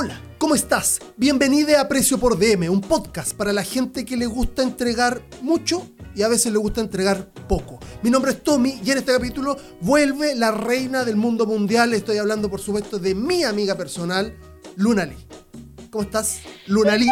[0.00, 1.00] Hola, ¿cómo estás?
[1.16, 5.90] Bienvenida a Precio por DM, un podcast para la gente que le gusta entregar mucho
[6.14, 7.80] y a veces le gusta entregar poco.
[8.04, 11.94] Mi nombre es Tommy y en este capítulo vuelve la reina del mundo mundial.
[11.94, 14.38] Estoy hablando, por supuesto, de mi amiga personal,
[14.76, 15.26] Luna Lee.
[15.90, 17.10] ¿Cómo estás, Luna Lee?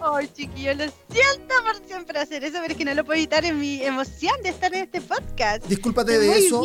[0.00, 3.44] Ay, chiquillo, lo siento por siempre hacer eso, pero es que no lo puedo evitar
[3.44, 5.66] en mi emoción de estar en este podcast.
[5.66, 6.62] Discúlpate de eso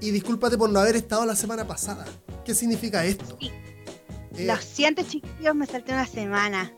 [0.00, 2.06] y discúlpate por no haber estado la semana pasada.
[2.46, 3.36] ¿Qué significa esto?
[3.40, 6.72] Eh, lo siento, chiquillos, me salté una semana.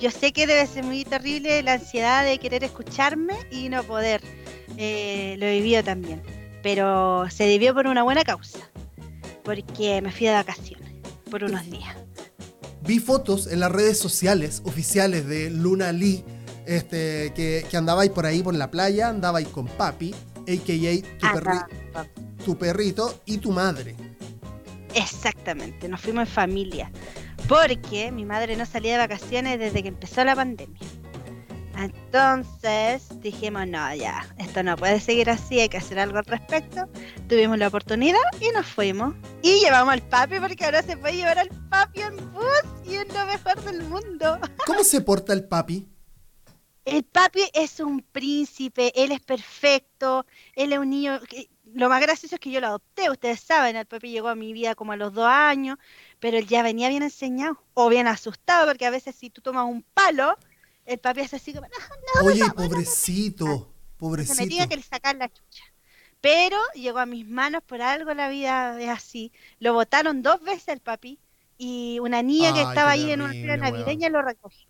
[0.00, 4.22] Yo sé que debe ser muy terrible la ansiedad de querer escucharme y no poder.
[4.78, 6.22] Eh, lo he vivido también.
[6.62, 8.60] Pero se debió por una buena causa.
[9.44, 10.90] Porque me fui de vacaciones
[11.30, 11.96] por unos días
[12.90, 16.24] vi fotos en las redes sociales oficiales de Luna Lee,
[16.66, 21.68] este, que, que andabais por ahí por la playa, andabais con papi, a.k.a.
[22.38, 23.94] Tu, tu perrito y tu madre.
[24.94, 26.90] Exactamente, nos fuimos en familia,
[27.48, 30.80] porque mi madre no salía de vacaciones desde que empezó la pandemia.
[31.80, 36.86] Entonces dijimos, no, ya, esto no puede seguir así, hay que hacer algo al respecto.
[37.26, 39.14] Tuvimos la oportunidad y nos fuimos.
[39.42, 42.44] Y llevamos al papi porque ahora se puede llevar al papi en bus
[42.84, 44.38] y es lo mejor del mundo.
[44.66, 45.88] ¿Cómo se porta el papi?
[46.84, 51.20] El papi es un príncipe, él es perfecto, él es un niño...
[51.74, 54.52] Lo más gracioso es que yo lo adopté, ustedes saben, el papi llegó a mi
[54.52, 55.78] vida como a los dos años,
[56.18, 59.66] pero él ya venía bien enseñado o bien asustado, porque a veces si tú tomas
[59.66, 60.36] un palo,
[60.86, 64.34] el papi hace así como, no, no, Oye, pobrecito, pobrecito.
[64.34, 65.64] Se me tenía que le sacar la chucha.
[66.20, 69.32] Pero llegó a mis manos por algo la vida es así.
[69.58, 71.18] Lo votaron dos veces el papi
[71.56, 74.68] y una niña que estaba ahí en una fiesta navideña lo recogió.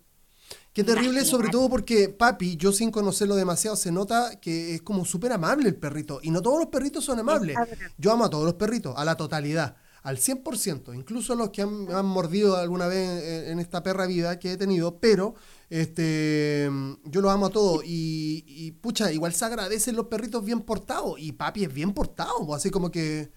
[0.73, 5.03] Qué terrible, sobre todo porque papi, yo sin conocerlo demasiado, se nota que es como
[5.03, 6.19] súper amable el perrito.
[6.23, 7.57] Y no todos los perritos son amables.
[7.97, 11.91] Yo amo a todos los perritos, a la totalidad, al 100%, incluso los que han,
[11.91, 15.35] han mordido alguna vez en, esta perra vida que he tenido, pero
[15.69, 16.69] este,
[17.03, 21.33] yo los amo a todos y, pucha, igual se agradecen los perritos bien portados y
[21.33, 23.29] papi es bien portado, pues, así como que...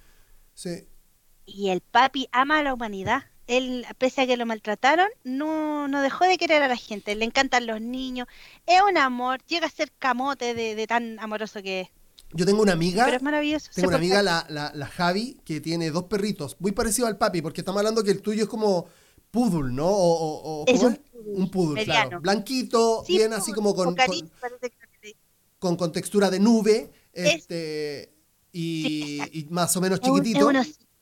[1.47, 3.25] Y el papi ama a la humanidad.
[3.47, 7.15] Él, pese a que lo maltrataron, no, no dejó de querer a la gente.
[7.15, 8.27] Le encantan los niños.
[8.67, 9.43] Es un amor.
[9.47, 11.89] Llega a ser camote de, tan amoroso que es.
[12.33, 13.05] Yo tengo una amiga.
[13.05, 13.71] Pero es maravilloso.
[13.75, 17.61] Tengo una amiga, la, la, Javi, que tiene dos perritos, muy parecido al papi, porque
[17.61, 18.87] estamos hablando que el tuyo es como
[19.31, 19.89] poodle, ¿no?
[19.89, 22.21] O, es un poodle, claro.
[22.21, 23.95] Blanquito, bien así como con,
[25.59, 28.15] con, con, textura de nube, este,
[28.53, 30.51] y, más o menos chiquitito.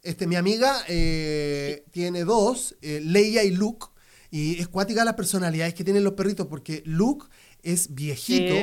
[0.02, 3.86] Este, mi amiga eh, tiene dos, eh, Leia y Luke,
[4.32, 7.26] y es cuática las personalidades que tienen los perritos, porque Luke
[7.62, 8.54] es viejito,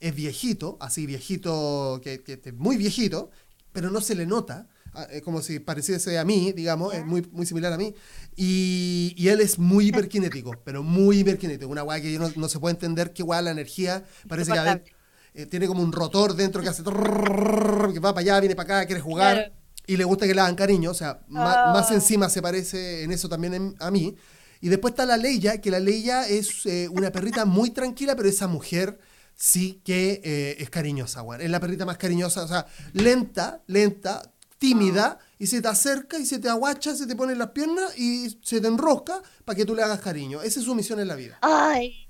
[0.00, 3.30] es viejito, así viejito, que, que, muy viejito,
[3.72, 4.68] pero no se le nota.
[4.92, 7.94] Ah, es como si pareciese a mí, digamos, es muy, muy similar a mí.
[8.36, 11.70] Y, y él es muy hiperkinético, pero muy hiperkinético.
[11.70, 14.92] Una weá que no, no, se puede entender qué weá la energía parece que
[15.34, 18.86] eh, tiene como un rotor dentro que hace que va para allá, viene para acá,
[18.86, 19.52] quiere jugar.
[19.86, 21.94] Y le gusta que le hagan cariño, o sea, más, oh.
[21.94, 24.16] encima se parece en eso también a mí.
[24.60, 28.28] Y después está la Leia, que la Leia es eh, una perrita muy tranquila, pero
[28.28, 28.98] esa mujer
[29.34, 31.42] sí que eh, es cariñosa, weón.
[31.42, 34.22] Es la perrita más cariñosa, o sea, lenta, lenta,
[34.64, 37.98] tímida y se te acerca y se te aguacha, se te pone en las piernas
[37.98, 40.40] y se te enrosca para que tú le hagas cariño.
[40.40, 41.38] Esa es su misión en la vida.
[41.42, 42.08] Ay,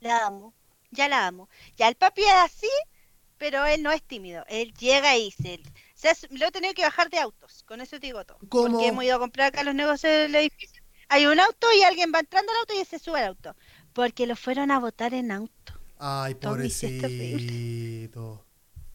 [0.00, 0.54] la amo,
[0.92, 1.48] ya la amo.
[1.76, 2.70] Ya el papi es así,
[3.38, 4.44] pero él no es tímido.
[4.48, 5.60] Él llega y se...
[6.30, 8.38] lo he tenido que bajar de autos, con eso te digo todo.
[8.48, 10.82] Porque hemos ido a comprar acá los negocios del edificio.
[11.08, 13.54] Hay un auto y alguien va entrando al auto y se sube al auto.
[13.92, 15.80] Porque lo fueron a votar en auto.
[15.98, 18.44] Ay, pobrecito.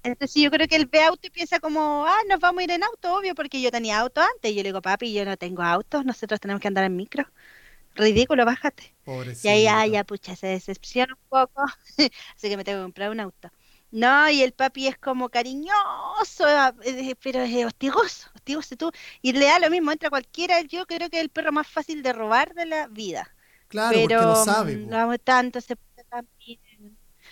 [0.04, 2.72] Entonces yo creo que él ve auto y piensa como, ah, nos vamos a ir
[2.72, 4.52] en auto, obvio, porque yo tenía auto antes.
[4.52, 7.26] Y yo le digo, papi, yo no tengo auto, nosotros tenemos que andar en micro.
[7.96, 8.96] Ridículo, bájate.
[9.04, 9.48] Pobrecito.
[9.48, 11.66] Y ahí, ah, ya, pucha, se decepciona un poco.
[12.36, 13.52] Así que me tengo que comprar un auto.
[13.92, 16.46] No, y el papi es como cariñoso,
[16.84, 18.92] eh, pero es hostigoso, hostigoso tú.
[19.22, 20.62] Y le da lo mismo, entra cualquiera.
[20.62, 23.30] Yo creo que es el perro más fácil de robar de la vida.
[23.68, 24.76] Claro, porque lo sabe.
[24.76, 25.76] Lo amo tanto, se
[26.10, 26.60] también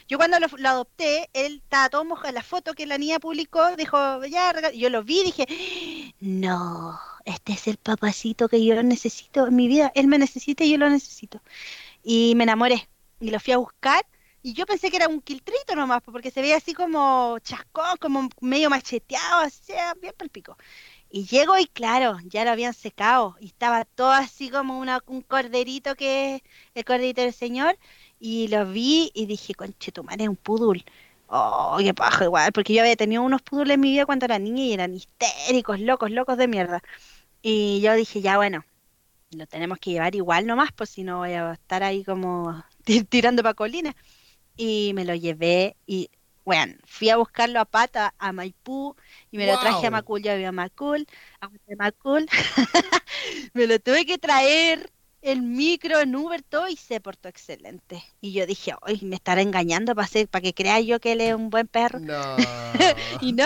[0.07, 2.33] yo cuando lo, adopté, él estaba todo mojado.
[2.33, 7.67] La foto que la niña publicó, dijo, ya, yo lo vi dije, no, este es
[7.67, 9.91] el papacito que yo necesito en mi vida.
[9.95, 11.41] Él me necesita y yo lo necesito.
[12.03, 12.89] Y me enamoré.
[13.19, 14.05] Y lo fui a buscar.
[14.41, 18.29] Y yo pensé que era un quiltrito nomás, porque se veía así como chascón, como
[18.41, 20.57] medio macheteado, así, bien palpico.
[21.09, 23.35] Y llego y claro, ya lo habían secado.
[23.41, 26.41] Y estaba todo así como una, un corderito que es
[26.75, 27.77] el corderito del Señor
[28.19, 30.83] y lo vi y dije, conche, tu madre es un pudul.
[31.27, 34.39] Oh, qué paja igual, porque yo había tenido unos pudules en mi vida cuando era
[34.39, 36.81] niña y eran histéricos, locos, locos de mierda.
[37.41, 38.65] Y yo dije, ya bueno,
[39.31, 42.63] lo tenemos que llevar igual nomás, pues si no voy a estar ahí como
[43.09, 43.95] tirando para colinas.
[44.61, 46.09] Y me lo llevé y,
[46.43, 48.93] bueno, fui a buscarlo a pata a Maipú
[49.31, 51.07] y me lo traje a Macul, yo había Macul,
[51.39, 52.27] a Macul.
[53.53, 54.91] me lo tuve que traer
[55.21, 58.03] el micro en Uber, todo y se portó excelente.
[58.19, 61.33] Y yo dije, hoy me estará engañando para para que crea yo que él es
[61.33, 61.99] un buen perro.
[61.99, 62.35] No.
[63.21, 63.45] y no,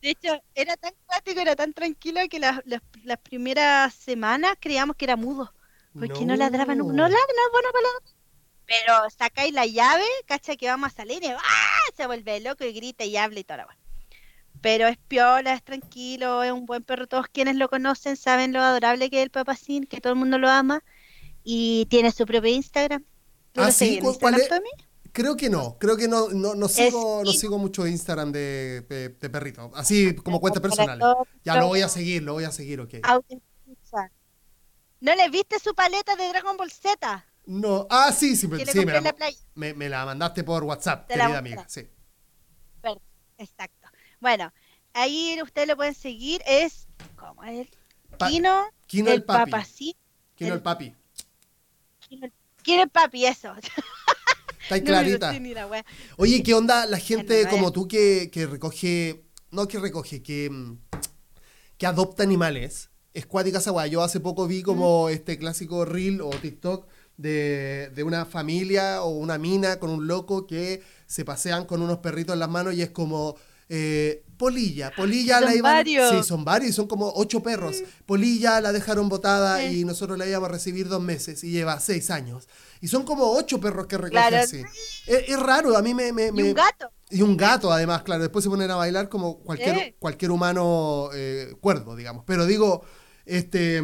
[0.00, 5.04] de hecho, era tan cuático, era tan tranquilo que las, las, primeras semanas creíamos que
[5.04, 5.52] era mudo.
[5.98, 8.17] Porque no, ladraba, no, no ladraba, no, bueno,
[8.68, 11.90] Pero sacáis la llave, cacha que vamos a salir y ¡ah!
[11.96, 13.78] se vuelve loco y grita y habla y toda la
[14.60, 17.06] pero es piola, es tranquilo, es un buen perro.
[17.06, 20.38] Todos quienes lo conocen saben lo adorable que es el papacín, que todo el mundo
[20.38, 20.82] lo ama.
[21.44, 23.04] Y tiene su propio Instagram.
[23.56, 24.00] ¿Ah, sí?
[24.20, 24.48] ¿Cuál es?
[25.12, 29.30] Creo que no, creo que no, no, no sigo, no sigo mucho Instagram de, de,
[29.30, 31.00] perrito, así como cuenta personal.
[31.44, 32.94] Ya lo voy a seguir, lo voy a seguir, ok.
[35.00, 37.24] ¿No le viste su paleta de Dragon Ball Z?
[37.48, 39.14] No, ah, sí, sí, sí me, la,
[39.54, 41.88] me, me, la, mandaste por WhatsApp, querida amiga, sí.
[43.38, 43.88] Exacto.
[44.20, 44.52] Bueno,
[44.92, 47.66] ahí ustedes lo pueden seguir, es, ¿cómo es?
[48.28, 49.96] Kino, Kino el, papi.
[50.34, 50.94] Kino el, papi.
[52.62, 53.54] Kino el, papi, eso.
[54.62, 55.32] Está clarita.
[56.18, 60.50] Oye, ¿qué onda la gente como tú que, que, recoge, no que recoge, que,
[61.78, 62.90] que adopta animales?
[63.14, 66.86] Es cuática esa Yo hace poco vi como este clásico reel o TikTok
[67.18, 71.98] de, de, una familia o una mina con un loco que se pasean con unos
[71.98, 73.36] perritos en las manos y es como
[73.68, 75.72] eh, Polilla, Polilla la iban.
[75.74, 76.10] Varios.
[76.10, 77.82] Sí, son varios, son como ocho perros.
[78.06, 82.10] Polilla la dejaron botada y nosotros la íbamos a recibir dos meses y lleva seis
[82.10, 82.48] años.
[82.80, 84.62] Y son como ocho perros que recogen así.
[85.06, 86.90] Es, raro, a mí me, me, Y un gato.
[87.10, 88.22] Y un gato, además, claro.
[88.22, 92.24] Después se ponen a bailar como cualquier, cualquier humano eh, cuerdo, digamos.
[92.24, 92.84] Pero digo,
[93.28, 93.78] este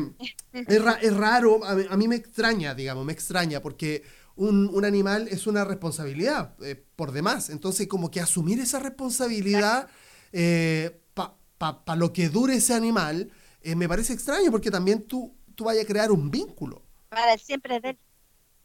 [0.52, 4.02] es, es raro, a mí me extraña, digamos, me extraña, porque
[4.36, 7.50] un, animal es una responsabilidad eh, por demás.
[7.50, 9.88] Entonces, como que asumir esa responsabilidad
[10.32, 13.30] eh, para lo que dure ese animal,
[13.62, 16.82] eh, me parece extraño porque también tú, tú vayas a crear un vínculo.
[17.08, 17.80] Para siempre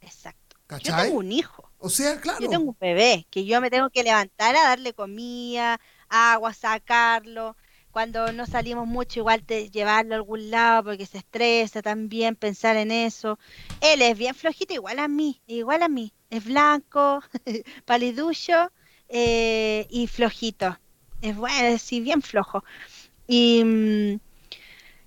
[0.01, 0.57] Exacto.
[0.83, 1.71] Yo tengo un hijo.
[1.77, 2.39] O sea, claro.
[2.39, 5.79] Yo tengo un bebé que yo me tengo que levantar a darle comida,
[6.09, 7.55] agua, sacarlo
[7.99, 12.77] cuando no salimos mucho, igual te llevarlo a algún lado porque se estresa también pensar
[12.77, 13.37] en eso.
[13.81, 16.13] Él es bien flojito, igual a mí, igual a mí.
[16.29, 17.21] Es blanco,
[17.85, 18.71] paliducho
[19.09, 20.79] eh, y flojito.
[21.21, 22.63] Es bueno, sí, bien flojo.
[23.27, 24.19] Y mm,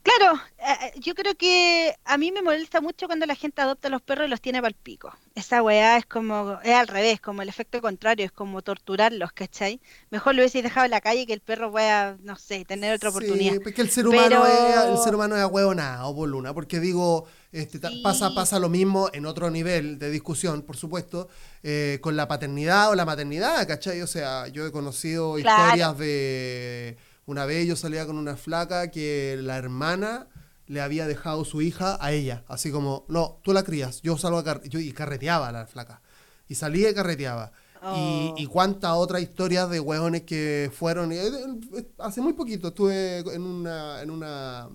[0.02, 3.86] Claro, eh, eh, yo creo que a mí me molesta mucho cuando la gente adopta
[3.86, 5.12] a los perros y los tiene para el pico.
[5.36, 9.80] Esa weá es como, es al revés, como el efecto contrario, es como torturarlos, ¿cachai?
[10.10, 13.10] Mejor lo hubieseis dejado en la calle que el perro pueda, no sé, tener otra
[13.10, 13.52] oportunidad.
[13.52, 17.26] Sí, porque el ser humano es, el ser humano es o por luna, porque digo,
[17.52, 21.28] este, pasa, pasa lo mismo en otro nivel de discusión, por supuesto,
[21.62, 24.02] eh, con la paternidad o la maternidad, ¿cachai?
[24.02, 26.96] O sea, yo he conocido historias de
[27.26, 30.28] una vez yo salía con una flaca que la hermana
[30.66, 34.38] le había dejado su hija a ella, así como, no, tú la crías, yo salgo
[34.38, 36.02] a yo, y carreteaba a la flaca.
[36.48, 37.52] Y salía y carreteaba.
[37.96, 41.10] Y, y, cuántas otras historias de hueones que fueron.
[41.10, 44.68] Eh, eh, hace muy poquito estuve en una, en una,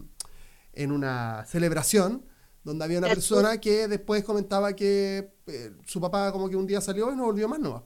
[0.73, 2.25] en una celebración
[2.65, 6.81] donde había una persona que después comentaba que eh, su papá como que un día
[6.81, 7.85] salió y no volvió más, no.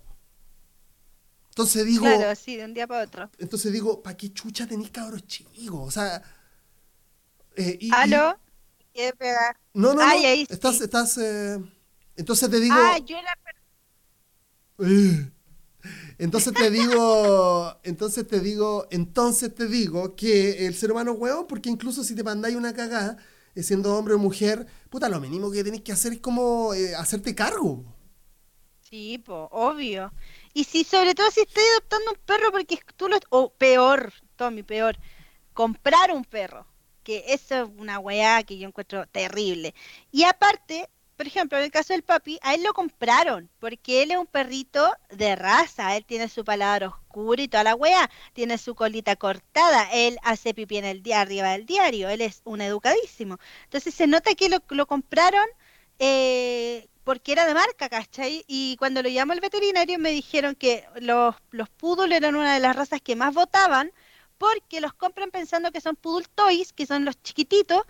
[1.61, 2.05] Entonces digo.
[2.05, 3.29] Claro, sí, de un día para otro.
[3.37, 5.79] Entonces digo, ¿para qué chucha tenéis cabros chicos?
[5.87, 6.23] O sea.
[7.55, 8.39] Eh, ¿Aló?
[8.93, 9.55] ¿Qué pegar?
[9.73, 10.11] No, no, no.
[10.49, 11.17] estás, estás.
[11.17, 11.59] Eh...
[12.15, 12.75] Entonces te digo.
[12.75, 13.37] Ah, yo la.
[16.17, 21.71] Entonces te digo, entonces te digo, entonces te digo que el ser humano huevo, porque
[21.71, 23.17] incluso si te mandáis una cagada,
[23.55, 26.93] eh, siendo hombre o mujer, puta, lo mínimo que tenéis que hacer es como eh,
[26.95, 27.83] hacerte cargo.
[28.91, 30.11] Sí, pues, obvio.
[30.53, 33.17] Y si, sobre todo, si estoy adoptando un perro, porque tú lo.
[33.29, 34.97] O peor, Tommy, peor.
[35.53, 36.67] Comprar un perro.
[37.03, 39.73] Que eso es una weá que yo encuentro terrible.
[40.11, 44.11] Y aparte, por ejemplo, en el caso del papi, a él lo compraron, porque él
[44.11, 48.57] es un perrito de raza, él tiene su paladar oscuro y toda la weá, tiene
[48.57, 52.61] su colita cortada, él hace pipí en el día arriba del diario, él es un
[52.61, 53.39] educadísimo.
[53.65, 55.45] Entonces se nota que lo, lo compraron
[55.99, 58.43] eh, porque era de marca, ¿cachai?
[58.47, 62.59] Y cuando lo llamó el veterinario me dijeron que los, los poodle eran una de
[62.59, 63.91] las razas que más votaban
[64.37, 67.83] porque los compran pensando que son poodle toys, que son los chiquititos,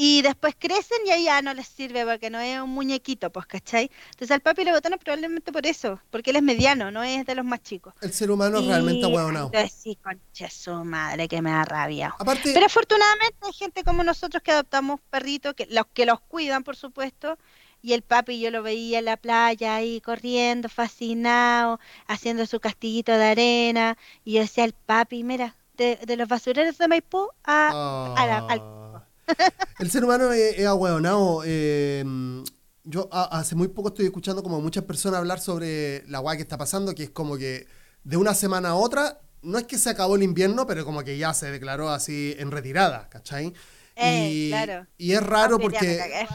[0.00, 3.46] y después crecen y ahí ya no les sirve porque no es un muñequito, pues,
[3.46, 3.90] ¿cachai?
[4.12, 7.34] Entonces al papi le votaron probablemente por eso, porque él es mediano, no es de
[7.34, 7.92] los más chicos.
[8.00, 9.50] El ser humano es realmente huevonado.
[9.68, 12.14] Sí, concha su madre, que me da rabia.
[12.44, 16.76] Pero afortunadamente hay gente como nosotros que adoptamos perritos, que los que los cuidan, por
[16.76, 17.36] supuesto,
[17.82, 23.12] y el papi yo lo veía en la playa ahí corriendo, fascinado, haciendo su castillito
[23.12, 28.62] de arena, y yo decía, el papi, mira, de, los basureros de Maipú a, al
[29.78, 30.66] el ser humano es, es
[31.44, 32.44] em,
[32.84, 36.56] yo hace muy poco estoy escuchando como muchas personas hablar sobre la guay que está
[36.56, 37.66] pasando, que es como que
[38.04, 41.18] de una semana a otra, no es que se acabó el invierno, pero como que
[41.18, 43.52] ya se declaró así en retirada, ¿cachai?
[43.96, 44.86] Eh, y, claro.
[44.96, 46.26] y es raro porque...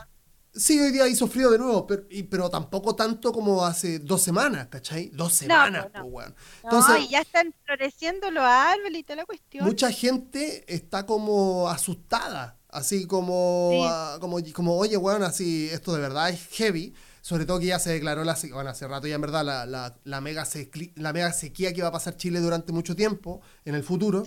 [0.55, 4.67] Sí, hoy día hizo frío de nuevo, pero, pero tampoco tanto como hace dos semanas,
[4.67, 5.09] ¿cachai?
[5.09, 6.27] Dos semanas, no, pues,
[6.63, 9.65] Entonces, ya están floreciendo los árboles y toda la cuestión.
[9.65, 16.01] Mucha gente está como asustada Así como, ah, como, como, oye, weón, así, esto de
[16.01, 16.93] verdad es heavy.
[17.21, 19.95] Sobre todo que ya se declaró, la, bueno, hace rato ya en verdad, la, la,
[20.03, 20.45] la mega,
[20.95, 24.23] la mega sequía que va a pasar Chile durante mucho tiempo, en el futuro.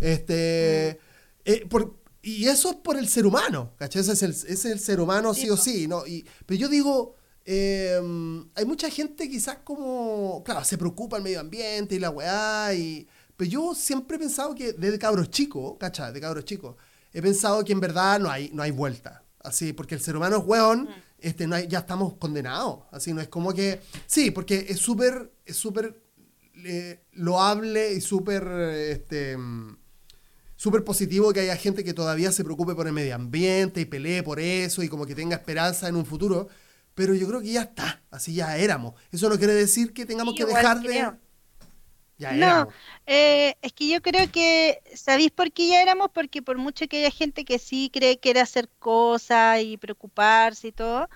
[0.00, 1.40] este, mm.
[1.44, 4.02] eh, por, y eso es por el ser humano, ¿cachai?
[4.02, 6.06] Ese es el, es el ser humano sí, o sí, ¿no?
[6.06, 11.40] Y, pero yo digo, em, hay mucha gente quizás como, claro, se preocupa el medio
[11.40, 13.06] ambiente y la weá, y,
[13.36, 16.12] pero yo siempre he pensado que desde cabros chicos, ¿cachai?
[16.12, 16.74] De cabros chicos
[17.12, 19.22] he pensado que en verdad no hay, no hay vuelta.
[19.40, 20.88] Así, porque el ser humano es hueón, mm.
[21.20, 22.80] este, no ya estamos condenados.
[22.90, 23.80] Así, no es como que.
[24.06, 26.00] Sí, porque es súper es súper
[26.64, 29.36] eh, loable y súper este,
[30.58, 34.24] súper positivo que haya gente que todavía se preocupe por el medio ambiente y pelee
[34.24, 36.48] por eso y como que tenga esperanza en un futuro.
[36.94, 38.94] Pero yo creo que ya está, así ya éramos.
[39.12, 41.12] Eso no quiere decir que tengamos que dejar de
[42.18, 42.68] no,
[43.06, 46.10] eh, es que yo creo que, ¿sabéis por qué ya éramos?
[46.12, 50.68] Porque por mucho que haya gente que sí cree que era hacer cosas y preocuparse
[50.68, 51.08] y todo,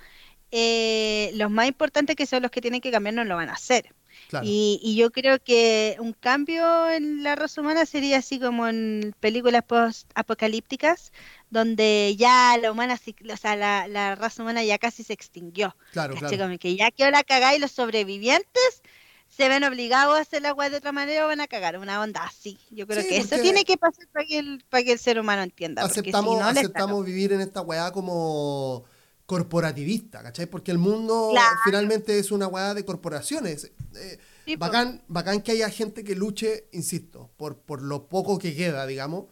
[0.52, 3.54] eh, los más importantes que son los que tienen que cambiar no lo van a
[3.54, 3.94] hacer.
[4.42, 9.62] Y, yo creo que un cambio en la raza humana sería así como en películas
[9.64, 11.12] post-apocalípticas,
[11.50, 12.98] donde ya la humana,
[13.30, 15.76] o sea, la, raza humana ya casi se extinguió.
[15.92, 16.58] Claro, claro.
[16.58, 18.82] que ya quedó la cagada y los sobrevivientes
[19.28, 22.00] se ven obligados a hacer la weá de otra manera o van a cagar, una
[22.00, 22.58] onda así.
[22.70, 25.42] Yo creo que eso tiene que pasar para que el, para que el ser humano
[25.42, 25.82] entienda.
[25.82, 28.84] Aceptamos, aceptamos vivir en esta weá como
[29.32, 30.44] corporativista, ¿cachai?
[30.44, 31.32] Porque el mundo
[31.64, 33.72] finalmente es una weá de corporaciones.
[33.96, 38.86] Eh, bacán, bacán que haya gente que luche, insisto, por, por lo poco que queda,
[38.86, 39.24] digamos.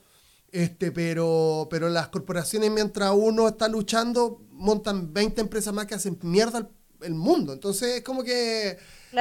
[0.52, 6.18] Este, pero, pero las corporaciones, mientras uno está luchando, montan 20 empresas más que hacen
[6.22, 6.66] mierda
[7.02, 7.52] el mundo.
[7.52, 8.78] Entonces es como que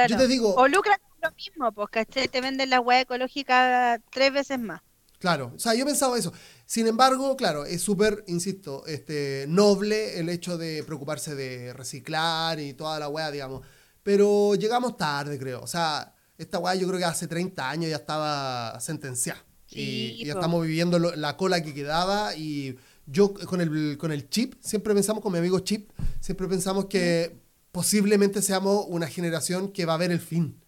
[0.08, 0.54] yo te digo.
[0.54, 4.80] O lucran lo mismo, pues, Te venden la hueá ecológica tres veces más.
[5.20, 6.32] Claro, o sea, yo pensaba eso.
[6.64, 12.72] Sin embargo, claro, es súper, insisto, este, noble el hecho de preocuparse de reciclar y
[12.72, 13.62] toda la hueá, digamos.
[14.02, 15.60] Pero llegamos tarde, creo.
[15.60, 19.44] O sea, esta hueá yo creo que hace 30 años ya estaba sentenciada.
[19.68, 24.54] y, ya estamos viviendo la cola que quedaba y yo con el, con el chip,
[24.60, 27.36] siempre pensamos con mi amigo Chip, siempre pensamos que
[27.72, 30.60] posiblemente seamos una generación que va a ver el fin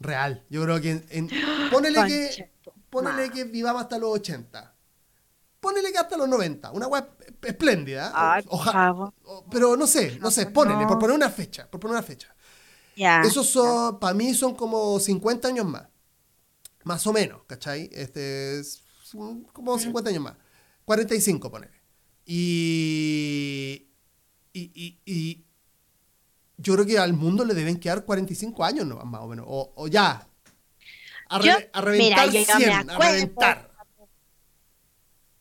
[0.00, 0.44] real.
[0.50, 1.30] Yo creo que en,
[1.70, 2.55] ponele que
[3.02, 4.74] ponele que vivamos hasta los 80.
[5.60, 7.08] Ponele que hasta los 90, una web
[7.42, 8.12] espléndida.
[8.48, 9.12] Ojalá.
[9.50, 12.34] Pero no sé, no sé, ponele, por poner una fecha, por poner una fecha.
[12.96, 15.86] Esos son, para mí son como 50 años más.
[16.84, 17.90] Más o menos, ¿cachai?
[17.92, 18.82] Este es
[19.52, 20.36] como 50 años más.
[20.84, 21.72] 45, ponele.
[22.24, 23.88] Y,
[24.52, 25.44] y, y,
[26.58, 28.96] yo creo que al mundo le deben quedar 45 años ¿no?
[29.04, 30.26] más o menos, o, ya.
[31.28, 31.38] A,
[31.80, 33.70] reventar 100, a reventar.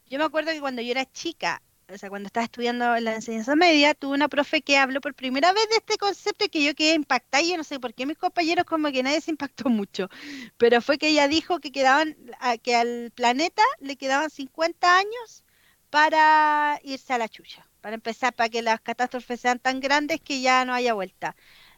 [0.07, 1.61] Yo me acuerdo que cuando yo era chica,
[1.91, 5.53] o sea, cuando estaba estudiando la enseñanza media, tuve una profe que habló por primera
[5.53, 8.05] vez de este concepto y que yo quedé impactada y yo no sé por qué
[8.05, 10.09] mis compañeros como que nadie se impactó mucho,
[10.57, 12.15] pero fue que ella dijo que quedaban,
[12.63, 15.43] que al planeta le quedaban 50 años
[15.89, 20.41] para irse a la chucha para empezar, para que las catástrofes sean tan grandes que
[20.41, 21.35] ya no haya vuelta.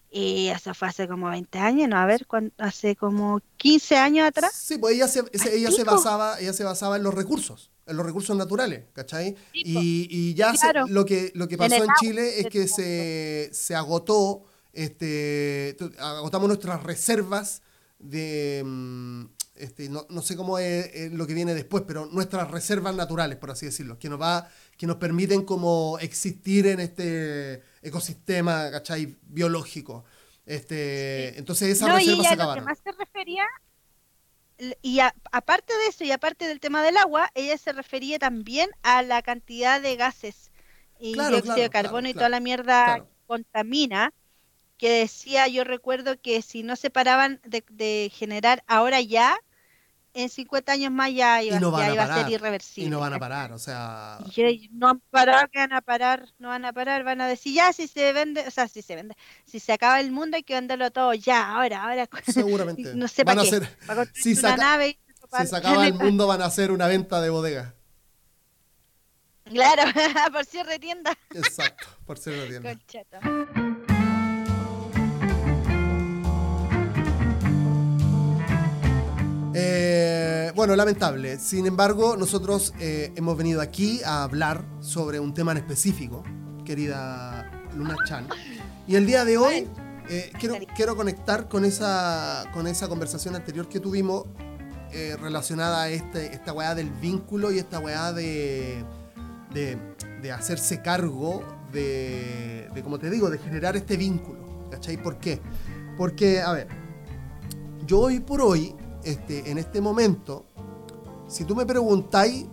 [0.09, 1.97] Y eso fue hace como 20 años, ¿no?
[1.97, 2.25] A ver,
[2.57, 4.53] hace como 15 años atrás.
[4.53, 5.23] Sí, pues ella se,
[5.53, 9.35] ella se, basaba, ella se basaba en los recursos, en los recursos naturales, ¿cachai?
[9.53, 10.53] y, y, ya
[10.87, 16.83] lo, que, lo que pasó en, Chile es que se, se agotó, este, agotamos nuestras
[16.83, 17.61] reservas
[17.99, 19.25] de, mm,
[19.59, 23.51] este, no, no, sé cómo es, lo que viene después, pero nuestras reservas naturales, por
[23.51, 29.17] así decirlo, que nos va, que nos permiten como existir en este ecosistema, ¿cachai?
[29.23, 30.05] biológico.
[30.45, 32.63] Este, entonces esas reservas y se acabaron.
[32.63, 33.45] Lo que más se refería
[34.81, 34.99] y
[35.31, 39.21] aparte de eso y aparte del tema del agua, ella se refería también a la
[39.21, 40.51] cantidad de gases
[40.99, 44.13] y dióxido de carbono y toda la mierda contamina,
[44.77, 49.37] que decía, yo recuerdo que si no se paraban de, generar ahora ya,
[50.13, 52.87] en 50 años más ya iba, a, ser irreversible.
[52.87, 54.19] Y no van a parar, o sea...
[54.71, 57.71] no han parado, que van a parar, no van a parar, van a decir, ya,
[57.73, 60.55] si se vende, o sea, si se vende, si se acaba el mundo hay que
[60.55, 62.09] venderlo todo ya, ahora, ahora.
[62.33, 62.95] Seguramente.
[62.95, 63.55] no sé van para qué.
[63.55, 67.75] Hacer, si, se acaba el mundo van a hacer una venta de bodega.
[69.45, 69.83] Claro,
[70.33, 71.17] por cierre de tienda.
[71.33, 73.66] Exacto, por cierre de tienda.
[79.59, 81.39] Eh, bueno, lamentable.
[81.39, 86.23] Sin embargo, nosotros eh, hemos venido aquí a hablar sobre un tema en específico,
[86.65, 88.27] querida Luna Chan.
[88.87, 89.67] Y el día de hoy
[90.09, 94.25] eh, quiero, quiero conectar con esa, con esa conversación anterior que tuvimos
[95.21, 98.83] relacionada a este, esta weá del vínculo y esta weá de
[100.21, 104.69] de, hacerse cargo de, como te digo, de generar este vínculo.
[104.69, 105.01] ¿Cachai?
[105.01, 105.39] ¿Por qué?
[105.97, 106.67] Porque, a ver,
[107.85, 108.75] yo hoy por hoy,
[109.07, 110.45] este, en este momento,
[111.27, 112.45] si tú me preguntáis,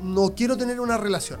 [0.00, 1.40] no quiero tener una relación.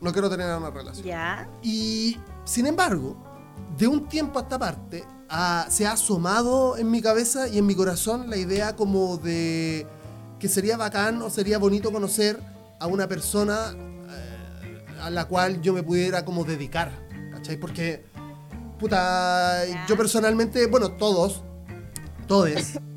[0.00, 1.06] No quiero tener una relación.
[1.06, 1.48] Ya.
[1.62, 3.16] Y, sin embargo,
[3.78, 5.04] de un tiempo a esta parte,
[5.68, 9.86] se ha asomado en mi cabeza y en mi corazón la idea como de
[10.38, 12.38] que sería bacán o sería bonito conocer
[12.78, 16.92] a una persona eh, a la cual yo me pudiera como dedicar,
[17.32, 17.56] ¿cachai?
[17.56, 18.04] Porque,
[18.78, 21.42] puta, yo personalmente, bueno, todos,
[22.26, 22.50] todos,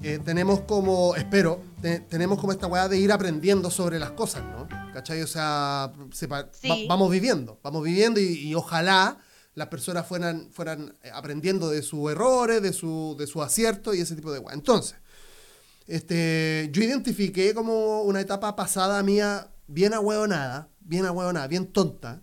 [0.03, 1.61] eh, tenemos como, espero,
[2.09, 4.67] tenemos como esta weá de ir aprendiendo sobre las cosas, ¿no?
[4.93, 5.21] ¿Cachai?
[5.21, 5.91] O sea,
[6.87, 9.19] vamos viviendo, vamos viviendo y, ojalá
[9.55, 14.15] las personas fueran, fueran aprendiendo de sus errores, de su, de su acierto y ese
[14.15, 14.53] tipo de weá.
[14.53, 14.95] Entonces,
[15.87, 22.21] este, yo identifiqué como una etapa pasada mía bien ahueonada, bien ahueonada, bien tonta,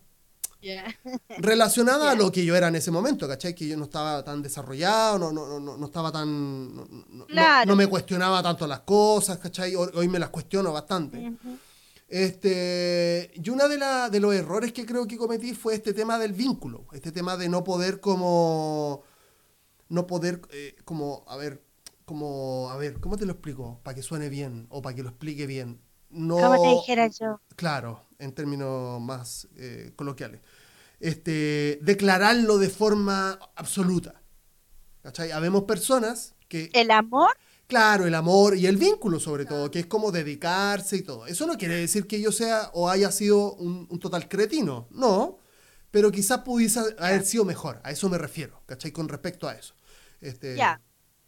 [1.39, 3.55] relacionada a lo que yo era en ese momento, ¿cachai?
[3.55, 6.75] Que yo no estaba tan desarrollado, no, no, no, no estaba tan...
[6.75, 9.75] No, me cuestionaba tanto las cosas, ¿cachai?
[9.75, 11.33] Hoy, me las cuestiono bastante.
[12.09, 16.19] Este, y uno de, la, de los errores que creo que cometí fue este tema
[16.19, 19.03] del vínculo, este tema de no poder como...
[19.89, 21.63] No poder, eh, como, a ver,
[22.07, 23.81] como, a ver, ¿cómo te lo explico?
[23.83, 25.79] Para que suene bien o para que lo explique bien
[26.15, 26.37] no...
[26.37, 27.41] Como te dijera yo.
[27.57, 30.41] Claro, en términos más eh, coloquiales.
[31.01, 34.23] Este, declararlo de forma absoluta.
[35.03, 35.33] ¿Cachai?
[35.33, 36.71] Habemos personas que...
[36.73, 37.37] ¿El amor?
[37.67, 41.27] Claro, el amor y el vínculo sobre todo, que es como dedicarse y todo.
[41.27, 45.39] Eso no quiere decir que yo sea o haya sido un, total cretino, no,
[45.91, 48.93] pero quizás pudiese haber sido mejor, a eso me refiero, ¿cachai?
[48.93, 49.75] Con respecto a eso.
[50.21, 50.57] Este,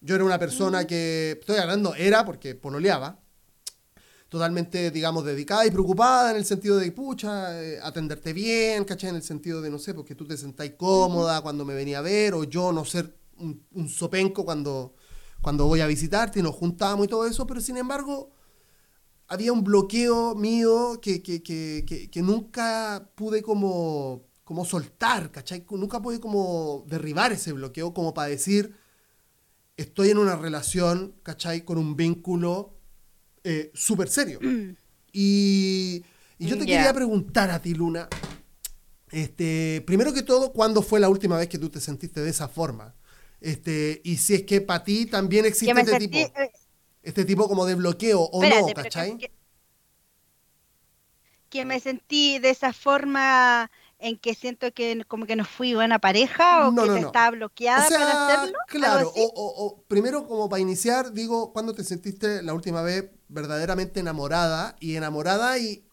[0.00, 0.86] Yo era una persona mm.
[0.86, 3.18] que, estoy hablando, era porque pololeaba,
[4.28, 9.10] totalmente, digamos, dedicada y preocupada en el sentido de, pucha, eh, atenderte bien, ¿cachai?
[9.10, 12.02] En el sentido de, no sé, porque tú te sentáis cómoda cuando me venía a
[12.02, 14.94] ver, o yo no ser un, sopenco cuando,
[15.40, 18.30] cuando voy a visitarte y nos juntamos y todo eso, pero sin embargo,
[19.28, 25.64] había un bloqueo mío que, que, que, que nunca pude como, como soltar, ¿cachai?
[25.70, 28.76] Nunca pude como derribar ese bloqueo como para decir,
[29.76, 31.64] estoy en una relación, ¿cachai?
[31.64, 32.75] Con un vínculo
[33.48, 34.40] eh, súper serio.
[34.42, 34.76] Mm.
[35.12, 36.02] Y,
[36.38, 38.08] yo te quería preguntar a ti, Luna,
[39.12, 42.48] este, primero que todo, ¿cuándo fue la última vez que tú te sentiste de esa
[42.48, 42.96] forma?
[43.40, 46.50] Este, y si es que para ti también existe este tipo, eh,
[47.04, 49.16] este tipo como de bloqueo o no, ¿cachai?
[51.48, 55.98] que, me sentí de esa forma en que siento que como que no fui buena
[55.98, 58.58] pareja o que estaba bloqueada para hacerlo.
[58.68, 64.76] Claro, o, primero como para iniciar, digo, ¿cuándo te sentiste la última vez verdaderamente enamorada?
[64.80, 65.86] Y enamorada y,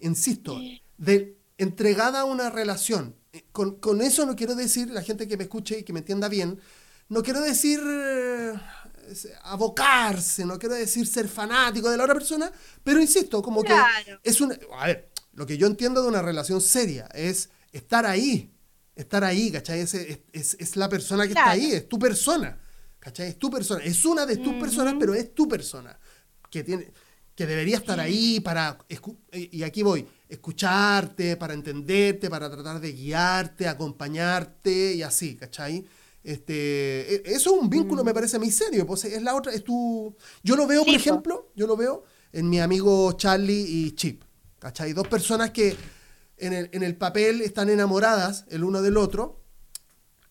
[0.00, 0.58] insisto,
[0.98, 3.16] de entregada a una relación.
[3.32, 6.00] Eh, con, con, eso no quiero decir, la gente que me escuche y que me
[6.00, 6.60] entienda bien,
[7.08, 8.54] no quiero decir eh,
[9.44, 13.74] abocarse, no quiero decir ser fanático de la otra persona, pero insisto, como que
[14.22, 14.56] es un...
[14.78, 18.50] A ver, lo que yo entiendo de una relación seria es estar ahí,
[18.94, 19.80] estar ahí, ¿cachai?
[19.80, 22.58] Es, es, la persona que está ahí, es tu persona,
[22.98, 23.28] ¿cachai?
[23.28, 25.98] Es tu persona, es una de tus personas, pero es tu persona,
[26.50, 26.90] que, tiene,
[27.34, 28.78] que debería estar ahí para,
[29.30, 35.84] y aquí voy, escucharte, para entenderte, para tratar de guiarte, acompañarte y así, ¿cachai?
[36.24, 38.86] Este, e, eso es un vínculo, me parece a mí serio.
[38.86, 40.12] Pues es la otra, es tu.
[40.42, 44.25] Yo lo veo, por ejemplo, yo lo veo en mi amigo Charlie y Chip.
[44.66, 44.92] ¿Cachai?
[44.94, 45.76] Dos personas que
[46.38, 49.44] en el, en el papel están enamoradas el uno del otro.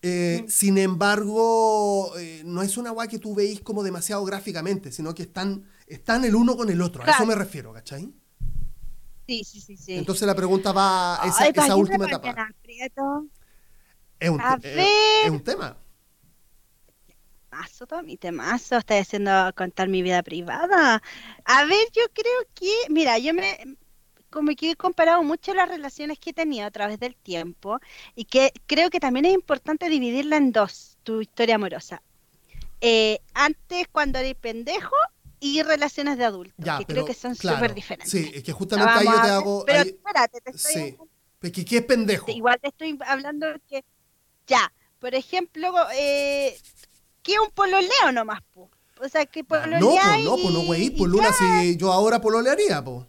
[0.02, 5.14] Eh, sin embargo, eh, no es una guay que tú veis como demasiado gráficamente, sino
[5.14, 7.02] que están, están el uno con el otro.
[7.02, 8.12] A eso me refiero, ¿cachai?
[9.26, 9.94] Sí, sí, sí, sí.
[9.94, 12.52] Entonces la pregunta va a esa, esa última etapa.
[14.20, 15.78] Es un, es un tema
[17.48, 21.02] temazo, mi temazo, estoy haciendo contar mi vida privada.
[21.44, 23.78] A ver, yo creo que, mira, yo me,
[24.36, 27.80] como que he comparado mucho las relaciones que he tenido a través del tiempo
[28.14, 32.02] y que creo que también es importante dividirla en dos, tu historia amorosa.
[32.82, 34.94] Eh, antes, cuando eres pendejo,
[35.40, 38.10] y relaciones de adultos, que creo que son súper diferentes.
[38.10, 39.64] Sí, es que justamente ahí yo te hago...
[39.64, 40.72] Pero espérate, te estoy...
[40.72, 41.50] Sí.
[41.52, 42.30] ¿Qué, ¿Qué es pendejo?
[42.30, 43.86] Igual te estoy hablando que...
[44.46, 46.58] Ya, por ejemplo, eh,
[47.22, 48.70] que un pololeo nomás, po.
[49.00, 52.84] O sea, que pololea No, pues no, pues no, güey, Luna, si yo ahora pololearía,
[52.84, 53.06] pues.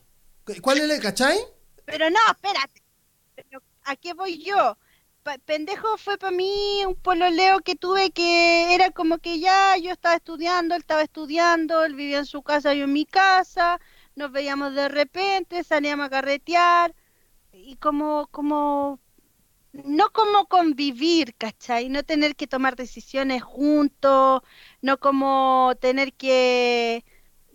[0.62, 1.38] ¿Cuál es el, cachai?
[1.86, 2.82] Pero no, espérate.
[3.86, 4.78] ¿A qué voy yo?
[5.46, 10.16] pendejo fue para mí un pololeo que tuve que era como que ya yo estaba
[10.16, 13.82] estudiando, él estaba estudiando, él vivía en su casa, yo en mi casa,
[14.16, 16.96] nos veíamos de repente, salíamos a carretear
[17.52, 19.00] y como como
[19.74, 21.90] no como convivir, ¿cachai?
[21.90, 24.42] No tener que tomar decisiones juntos,
[24.82, 27.04] no como tener que,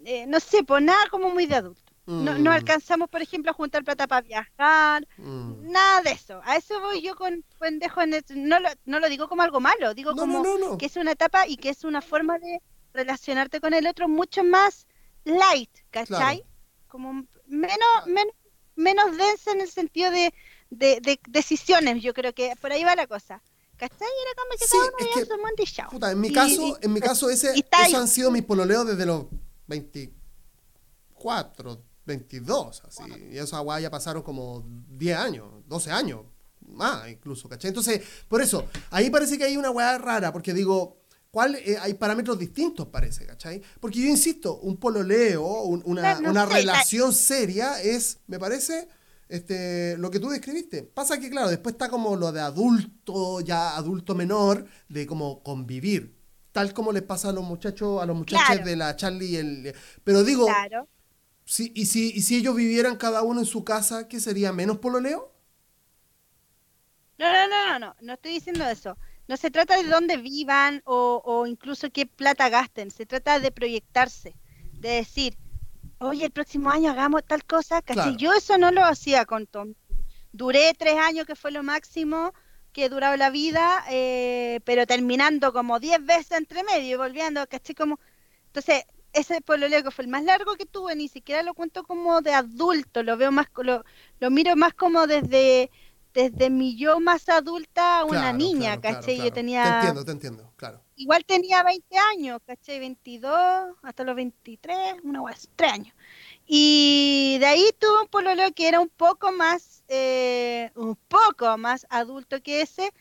[0.05, 1.81] eh, no sé, pues nada como muy de adulto.
[2.04, 2.54] No, no, mm.
[2.54, 5.70] alcanzamos, por ejemplo, a juntar plata para viajar, mm.
[5.70, 6.40] nada de eso.
[6.44, 8.02] A eso voy yo con pendejo.
[8.02, 11.46] En no, lo, no lo digo como algo malo, digo como que es una etapa
[11.46, 12.60] y que es una forma de
[12.92, 14.88] relacionarte con el otro mucho más
[15.24, 16.44] light, ¿cachai?
[16.88, 18.34] Como menos, menos,
[18.74, 20.34] menos densa en el sentido de,
[20.70, 23.40] de, decisiones, yo creo que por ahí va la cosa.
[23.76, 24.08] ¿Cachai?
[24.22, 24.96] Era como que cada uno
[25.66, 29.04] su Puta, en mi caso, en mi caso ese, esos han sido mis pololeos desde
[29.06, 29.24] los
[29.66, 33.02] 24, 22, así.
[33.30, 36.20] Y esos aguas ya pasaron como 10 años, 12 años,
[36.68, 37.68] más incluso, ¿cachai?
[37.68, 40.98] Entonces, por eso, ahí parece que hay una weá rara, porque digo,
[41.30, 43.62] ¿cuál, eh, hay parámetros distintos, parece, ¿cachai?
[43.80, 48.88] Porque yo insisto, un pololeo, una, una relación seria es, me parece
[49.32, 50.82] este, lo que tú describiste.
[50.82, 56.14] Pasa que, claro, después está como lo de adulto, ya adulto menor, de como convivir.
[56.52, 59.74] Tal como les pasa a los muchachos, a los muchachos de la Charlie y el.
[60.04, 60.46] Pero digo,
[61.44, 64.52] si, y, si, y si ellos vivieran cada uno en su casa, ¿qué sería?
[64.52, 65.33] ¿Menos pololeo?
[67.18, 68.96] No, no, no, no, no, no estoy diciendo eso.
[69.28, 72.90] No se trata de dónde vivan o, o incluso qué plata gasten.
[72.90, 74.35] Se trata de proyectarse,
[74.72, 75.38] de decir,
[75.98, 79.74] oye, el próximo año hagamos tal cosa, casi yo eso no lo hacía con Tom.
[80.33, 82.33] Duré tres años, que fue lo máximo
[82.72, 87.46] que he durado la vida, eh, pero terminando como diez veces entre medio y volviendo,
[87.46, 88.00] casi como...
[88.46, 92.20] Entonces, ese pololeo que fue el más largo que tuve, ni siquiera lo cuento como
[92.20, 93.85] de adulto, lo veo más, lo,
[94.20, 95.70] lo miro más como desde
[96.14, 99.16] desde mi yo más adulta a una niña, ¿cachai?
[99.16, 99.62] Yo tenía...
[99.62, 100.83] Te entiendo, te entiendo, claro.
[100.96, 102.79] Igual tenía 20 años, ¿cachai?
[102.79, 105.94] 22 hasta los 23, una vez, 3 años.
[106.46, 111.87] Y de ahí tuve un pololeo que era un poco más, eh, un poco más
[111.88, 112.92] adulto que ese,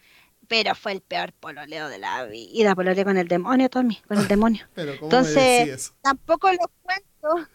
[0.52, 4.28] pero fue el peor pololeo de la vida, pololeo con el demonio, Tommy, con el
[4.28, 4.68] demonio.
[4.74, 7.50] pero ¿cómo Entonces, tampoco lo cuento.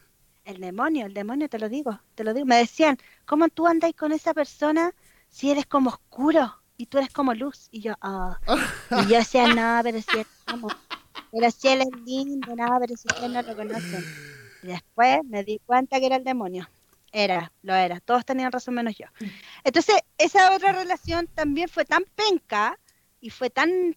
[0.47, 2.47] El demonio, el demonio, te lo digo, te lo digo.
[2.47, 4.95] Me decían, ¿cómo tú andáis con esa persona
[5.29, 7.69] si eres como oscuro y tú eres como luz.
[7.71, 8.39] Y yo, ah.
[8.93, 10.69] Y yo decía, no, pero si es como,
[11.31, 14.05] pero si él es lindo, no, pero si ustedes no lo conocen.
[14.63, 16.67] Y después me di cuenta que era el demonio.
[17.13, 18.01] Era, lo era.
[18.01, 19.05] Todos tenían razón menos yo.
[19.65, 22.79] Entonces, esa otra relación también fue tan penca
[23.21, 23.97] y fue tan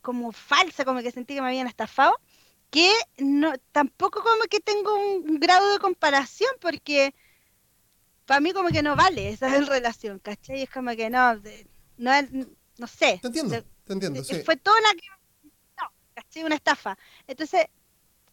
[0.00, 2.20] como falsa, como que sentí que me habían estafado,
[2.70, 7.14] que no tampoco como que tengo un grado de comparación, porque
[8.26, 10.62] para mí como que no vale esa relación, ¿cachai?
[10.62, 11.34] Es como que no,
[11.96, 12.12] no,
[12.78, 13.18] no sé.
[13.20, 14.42] Te entiendo, te entiendo, sí.
[14.44, 16.44] Fue toda una, no, ¿cachai?
[16.44, 16.98] Una estafa.
[17.26, 17.66] Entonces,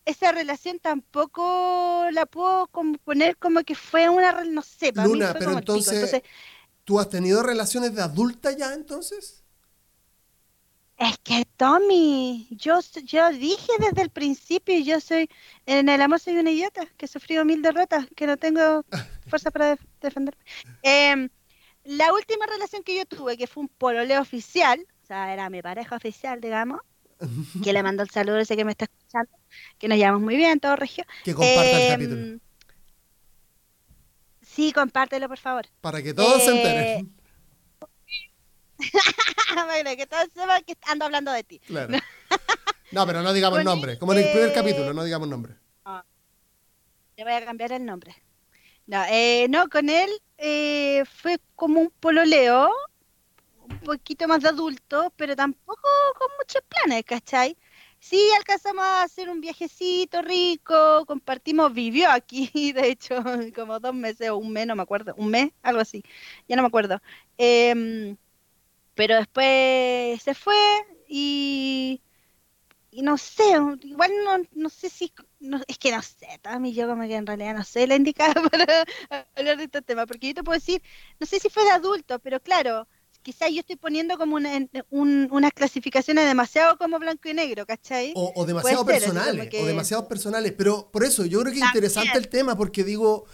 [0.05, 5.33] esa relación tampoco la puedo como poner como que fue una, no sé, para Luna,
[5.37, 6.21] pero entonces,
[6.83, 9.43] ¿tú has tenido relaciones de adulta ya entonces?
[11.01, 15.27] Es que Tommy, yo, yo dije desde el principio, yo soy,
[15.65, 18.85] en el amor soy una idiota, que he sufrido mil derrotas, que no tengo
[19.27, 20.39] fuerza para defenderme.
[20.83, 21.27] Em,
[21.85, 25.63] la última relación que yo tuve, que fue un pololeo oficial, o sea, era mi
[25.63, 26.79] pareja oficial, digamos,
[27.63, 29.31] que le mando el saludo ese que me está escuchando,
[29.79, 31.03] que nos llevamos muy bien, todo regio.
[31.23, 32.39] Que comparta el em, capítulo.
[34.43, 35.65] Sí, compártelo, por favor.
[35.81, 37.20] Para que todos se enteren.
[39.83, 41.59] Eh, que todos sepan que ando hablando de ti.
[41.59, 41.97] Claro.
[42.91, 43.97] No, pero no digamos nombre.
[43.97, 45.55] Como en el primer capítulo, no digamos nombre.
[45.85, 46.03] No.
[47.17, 48.15] Le voy a cambiar el nombre.
[48.87, 52.71] No, eh, no con él eh, fue como un pololeo,
[53.67, 57.57] un poquito más de adulto, pero tampoco con muchos planes, ¿cachai?
[58.01, 63.23] sí, alcanzamos a hacer un viajecito rico, compartimos, vivió aquí, de hecho,
[63.55, 66.03] como dos meses o un mes, no me acuerdo, un mes, algo así,
[66.49, 67.01] ya no me acuerdo.
[67.37, 68.17] Em,
[68.95, 70.55] pero después se fue
[71.07, 72.01] y,
[72.91, 73.43] y no sé,
[73.83, 75.13] igual no, no sé si,
[75.67, 78.85] es que no sé, también yo como que en realidad no sé la indicada para
[79.35, 80.81] hablar de este tema, porque yo te puedo decir,
[81.19, 82.87] no sé si fue de adulto, pero claro,
[83.21, 84.51] quizás yo estoy poniendo como una,
[84.89, 88.13] unas clasificaciones demasiado como blanco y negro, ¿cachai?
[88.15, 92.27] O, demasiado personales, o demasiado personales, pero por eso yo creo que es interesante el
[92.27, 93.25] tema, porque digo,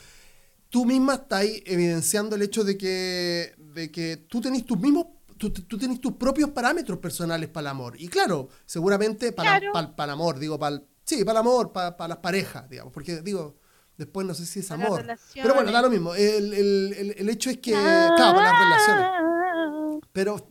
[0.69, 5.51] tú misma estás evidenciando el hecho de que, de que tú tenés tus mismos Tú,
[5.51, 7.95] tú tenés tus propios parámetros personales para el amor.
[7.99, 12.09] Y claro, seguramente para, para, el amor, digo, para sí, para el amor, para, para
[12.09, 13.57] las parejas, digamos, porque digo,
[13.97, 15.05] después no sé si es amor.
[15.33, 16.13] Pero bueno, da lo mismo.
[16.13, 20.01] El, el, el, hecho es que, claro, para las relaciones.
[20.11, 20.47] Pero.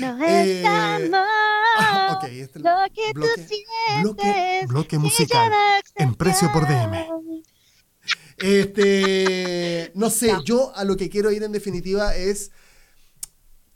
[0.00, 1.26] No es amor.
[1.80, 5.52] Ah, ok, este lo que bloque, tú bloque, bloque musical
[5.94, 7.06] en precio por DM.
[8.38, 12.50] Este, no sé, yo a lo que quiero ir en definitiva es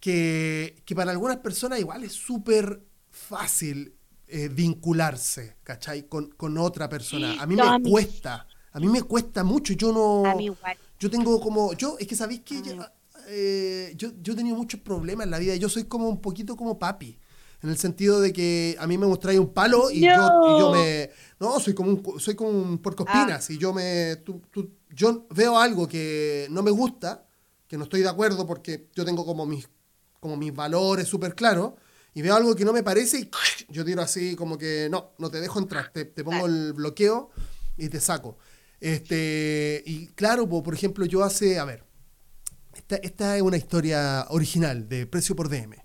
[0.03, 3.95] que, que para algunas personas igual es súper fácil
[4.27, 6.09] eh, vincularse, ¿cachai?
[6.09, 7.41] Con, con, otra persona.
[7.41, 9.75] A mí me cuesta, a mí me cuesta mucho.
[9.75, 10.29] Yo no.
[10.29, 10.77] A mí igual.
[10.99, 11.73] Yo tengo como.
[11.75, 12.61] Yo, es que sabéis que
[13.29, 15.55] eh, yo, yo he tenido muchos problemas en la vida.
[15.55, 17.17] Yo soy como un poquito como papi.
[17.62, 21.11] En el sentido de que a mí me mostráis un palo y, yo, me.
[21.38, 23.49] No, soy como un, soy como un porco espinas.
[23.49, 23.53] Ah.
[23.53, 24.21] Y yo me.
[24.91, 27.25] yo veo algo que no me gusta,
[27.69, 29.69] que no estoy de acuerdo porque yo tengo como mis,
[30.22, 31.72] como mis valores súper claros.
[32.14, 33.30] Y veo algo que no me parece y
[33.68, 37.30] yo tiro así como que no, no te dejo entrar, te, te pongo el bloqueo
[37.76, 38.38] y te saco.
[38.80, 41.85] Este, y claro, por ejemplo, yo hace, a ver,
[43.00, 45.76] esta, es una historia original de Precio por DM.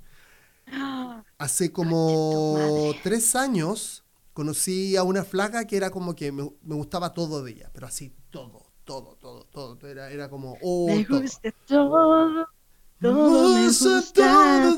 [1.39, 7.43] Hace como tres años conocí a una flaca que era como que me, gustaba todo
[7.43, 9.88] de ella, pero así todo, todo, todo, todo.
[9.88, 12.57] Era, era como, oh, me gusta todo, todo
[13.00, 14.76] me gusta.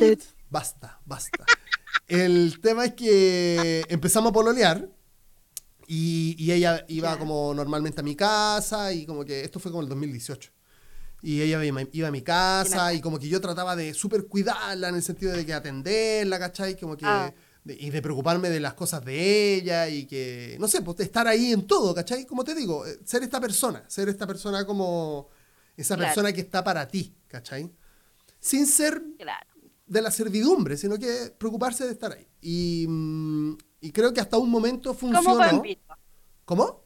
[0.49, 1.45] Basta, basta.
[2.07, 4.89] El tema es que empezamos a pololear
[5.87, 9.83] y, y ella iba como normalmente a mi casa y como que esto fue como
[9.83, 10.51] el 2018.
[11.21, 14.95] Y ella iba a mi casa y como que yo trataba de súper cuidarla en
[14.95, 16.79] el sentido de que atenderla, ¿cachai?
[16.79, 17.05] Como que...
[17.05, 17.33] Ah.
[17.65, 21.51] y de preocuparme de las cosas de ella y que, no sé, pues estar ahí
[21.51, 22.25] en todo, ¿cachai?
[22.25, 25.29] Como te digo, eh, ser esta persona, ser esta persona como
[25.75, 27.69] esa persona que está para ti, ¿cachai?
[28.39, 29.03] Sin ser
[29.85, 32.27] de la servidumbre, sino que preocuparse de estar ahí.
[32.41, 35.23] Y, mm, y creo que hasta un momento funcionó.
[35.23, 35.95] Como buen Virgo.
[36.45, 36.83] ¿Cómo?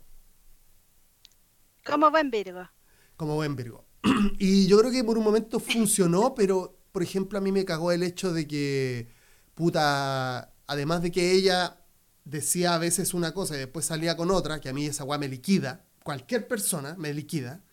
[1.86, 2.70] Como buen Virgo.
[3.18, 3.86] Como buen Virgo.
[4.40, 7.92] y yo creo que por un momento funcionó, pero por ejemplo a mí me cagó
[7.92, 9.10] el hecho de que,
[9.54, 11.78] puta, además de que ella
[12.24, 15.18] decía a veces una cosa y después salía con otra, que a mí esa weá
[15.18, 17.64] me liquida, cualquier persona me liquida,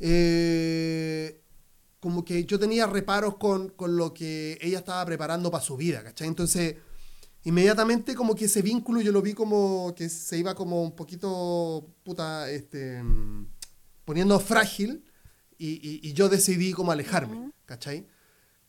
[0.00, 1.42] eh,
[2.00, 6.02] como que yo tenía reparos con, con, lo que ella estaba preparando para su vida,
[6.02, 6.28] ¿cachai?
[6.28, 6.76] Entonces,
[7.44, 11.94] inmediatamente como que ese vínculo yo lo vi como que se iba como un poquito,
[12.04, 13.02] puta, este,
[14.04, 15.04] poniendo frágil
[15.58, 18.06] y, yo decidí como alejarme, ¿cachai?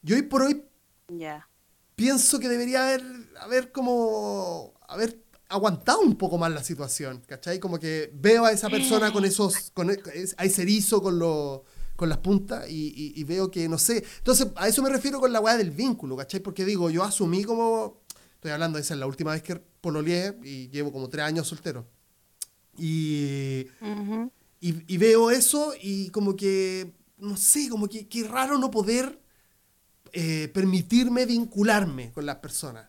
[0.01, 0.65] Y hoy por hoy
[1.95, 3.03] pienso que debería haber,
[3.41, 7.59] haber como, haber aguantado un poco más la situación, ¿cachai?
[7.59, 9.99] Como que veo a esa persona con esos, con, e,
[10.37, 11.61] a ese erizo con los
[11.99, 15.41] con las puntas y, veo que, no sé, entonces a eso me refiero con la
[15.41, 16.39] weá del vínculo, ¿cachai?
[16.39, 18.01] Porque digo, yo asumí como,
[18.35, 21.85] estoy hablando esa es la última vez que pololeé y llevo como tres años soltero.
[22.77, 23.67] Y,
[24.61, 29.21] y, veo eso y como que, no sé, como que, qué raro no poder
[30.13, 32.87] eh, permitirme vincularme con las personas.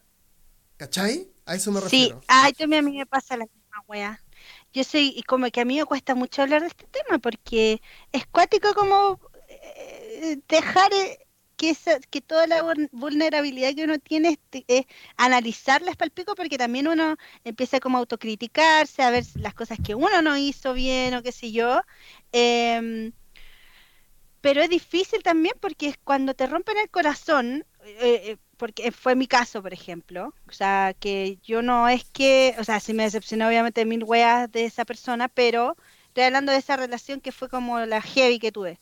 [0.76, 1.32] ¿Cachai?
[1.46, 2.20] A eso me refiero.
[2.20, 4.22] Sí, ay, también a mí me pasa la misma wea.
[4.72, 7.82] Yo soy, y como que a mí me cuesta mucho hablar de este tema porque
[8.12, 11.18] es cuático como eh, dejar eh,
[11.56, 11.76] que,
[12.10, 16.88] que toda la vulnerabilidad que uno tiene es, es analizarla para el pico porque también
[16.88, 21.22] uno empieza como a autocriticarse, a ver las cosas que uno no hizo bien o
[21.22, 21.82] qué sé yo.
[22.32, 23.12] Em,
[24.40, 29.26] pero es difícil también porque cuando te rompen el corazón, eh, eh, porque fue mi
[29.26, 33.48] caso, por ejemplo, o sea, que yo no es que, o sea, sí me decepcionó
[33.48, 37.80] obviamente mil weas de esa persona, pero estoy hablando de esa relación que fue como
[37.80, 38.78] la heavy que tuve.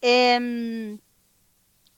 [0.00, 0.96] Eh,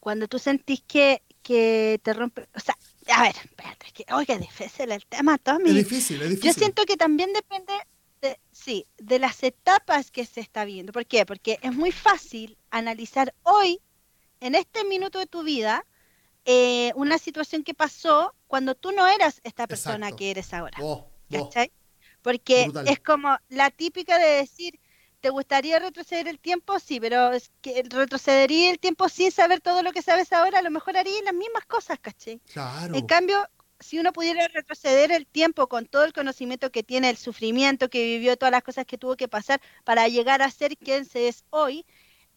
[0.01, 2.79] cuando tú sentís que, que te rompe, o sea,
[3.14, 5.69] a ver, espérate, es que, oiga, difícil el tema, Tommy.
[5.69, 6.51] Es difícil, es difícil.
[6.51, 7.75] Yo siento que también depende,
[8.23, 10.95] de, sí, de las etapas que se está viendo.
[10.95, 11.27] ¿Por qué?
[11.27, 13.83] Porque es muy fácil analizar hoy,
[14.41, 15.85] en este minuto de tu vida,
[16.51, 20.79] eh, una situación que pasó cuando tú no eras esta persona que eres ahora.
[22.23, 24.81] Porque es como la típica de decir,
[25.21, 26.79] ¿te gustaría retroceder el tiempo?
[26.81, 30.63] Sí, pero es que retrocedería el tiempo sin saber todo lo que sabes ahora, a
[30.63, 32.41] lo mejor haría las mismas cosas, ¿cachai?
[32.51, 32.95] Claro.
[32.95, 33.47] En cambio,
[33.79, 38.03] si uno pudiera retroceder el tiempo con todo el conocimiento que tiene, el sufrimiento que
[38.03, 41.45] vivió, todas las cosas que tuvo que pasar para llegar a ser quien se es
[41.51, 41.85] hoy,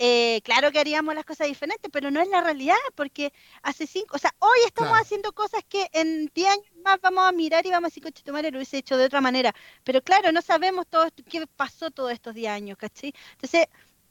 [0.04, 4.16] eh, claro que haríamos las cosas diferentes, pero no es la realidad, porque hace cinco,
[4.16, 7.70] o sea, hoy estamos haciendo cosas que en diez años más vamos a mirar y
[7.70, 9.54] vamos a decir, coche, tu madre lo hubiese hecho de otra manera.
[9.84, 13.14] Pero claro, no sabemos todo esto, qué pasó todos estos diez años, ¿cachai?
[13.34, 13.68] Entonces,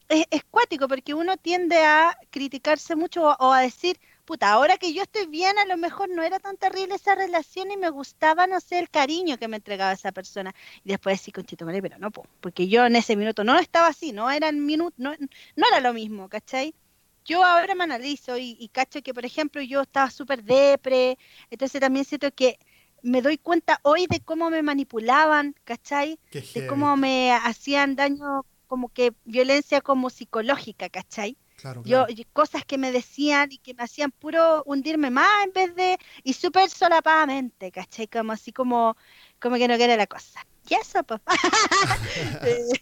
[0.08, 3.98] es, es cuático, porque uno tiende a criticarse mucho o a decir,
[4.30, 7.72] puta, ahora que yo estoy bien, a lo mejor no era tan terrible esa relación
[7.72, 10.54] y me gustaba, no sé, el cariño que me entregaba esa persona.
[10.84, 14.30] Y después sí, conchito, pero no, porque yo en ese minuto no estaba así, no
[14.30, 15.10] era minuto, no,
[15.56, 16.76] no era lo mismo, ¿cachai?
[17.24, 21.18] Yo ahora me analizo y, y cacho que, por ejemplo, yo estaba súper depre,
[21.50, 22.60] entonces también siento que
[23.02, 26.20] me doy cuenta hoy de cómo me manipulaban, ¿cachai?
[26.30, 31.36] De cómo me hacían daño, como que violencia como psicológica, ¿cachai?
[31.84, 35.98] Yo, cosas que me decían y que me hacían puro hundirme más en vez de,
[36.24, 38.08] y súper solapadamente, ¿cachai?
[38.08, 38.96] Como así como,
[39.40, 40.46] como que no quiere la cosa.
[40.68, 41.20] Y eso, pues.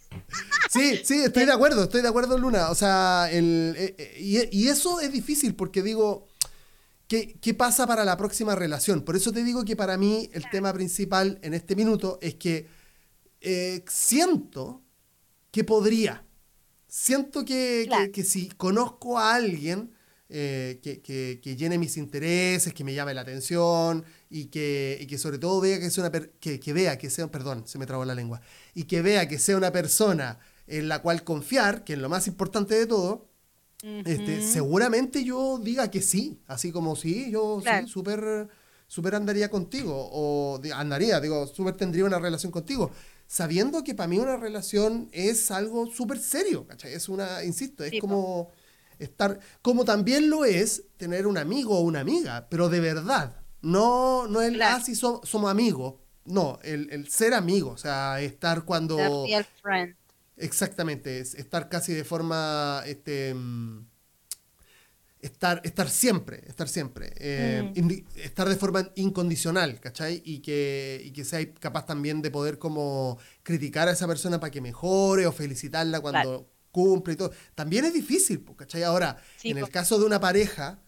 [0.70, 2.70] sí, sí, estoy de acuerdo, estoy de acuerdo, Luna.
[2.70, 6.28] O sea, el, eh, eh, y, eso es difícil porque digo,
[7.06, 9.02] ¿qué, ¿qué, pasa para la próxima relación?
[9.02, 12.68] Por eso te digo que para mí el tema principal en este minuto es que
[13.40, 14.82] eh, siento
[15.50, 16.24] que podría
[16.88, 19.92] siento que, si conozco a alguien
[20.30, 25.60] eh, que, llene mis intereses, que me llame la atención y que, que sobre todo
[25.60, 28.40] vea que sea una que, vea que sea, perdón, se me trabó la lengua,
[28.74, 32.26] y que vea que sea una persona en la cual confiar, que es lo más
[32.26, 33.28] importante de todo,
[33.80, 38.48] este, seguramente yo diga que sí, así como sí, yo sí, súper
[38.88, 42.90] super andaría contigo, o andaría, digo, súper tendría una relación contigo
[43.28, 46.94] sabiendo que para mí una relación es algo súper serio, ¿cachai?
[46.94, 48.50] Es una, insisto, es como
[48.98, 54.26] estar, como también lo es tener un amigo o una amiga, pero de verdad, no,
[54.26, 54.78] no el claro.
[54.78, 58.96] así ah, somos amigos, no, el, ser amigo, o sea, estar cuando...
[59.26, 59.94] Real friend.
[60.38, 63.86] Exactamente, es estar casi de forma, este, mm,
[65.20, 68.18] estar, estar siempre, estar siempre, eh, mm.
[68.20, 70.22] estar de forma incondicional, ¿cachai?
[70.24, 74.50] Y que, y que sea capaz también de poder como criticar a esa persona para
[74.50, 77.32] que mejore o felicitarla cuando cumple y todo.
[77.54, 78.82] También es difícil, ¿cachai?
[78.82, 80.80] Ahora, en el caso de una pareja,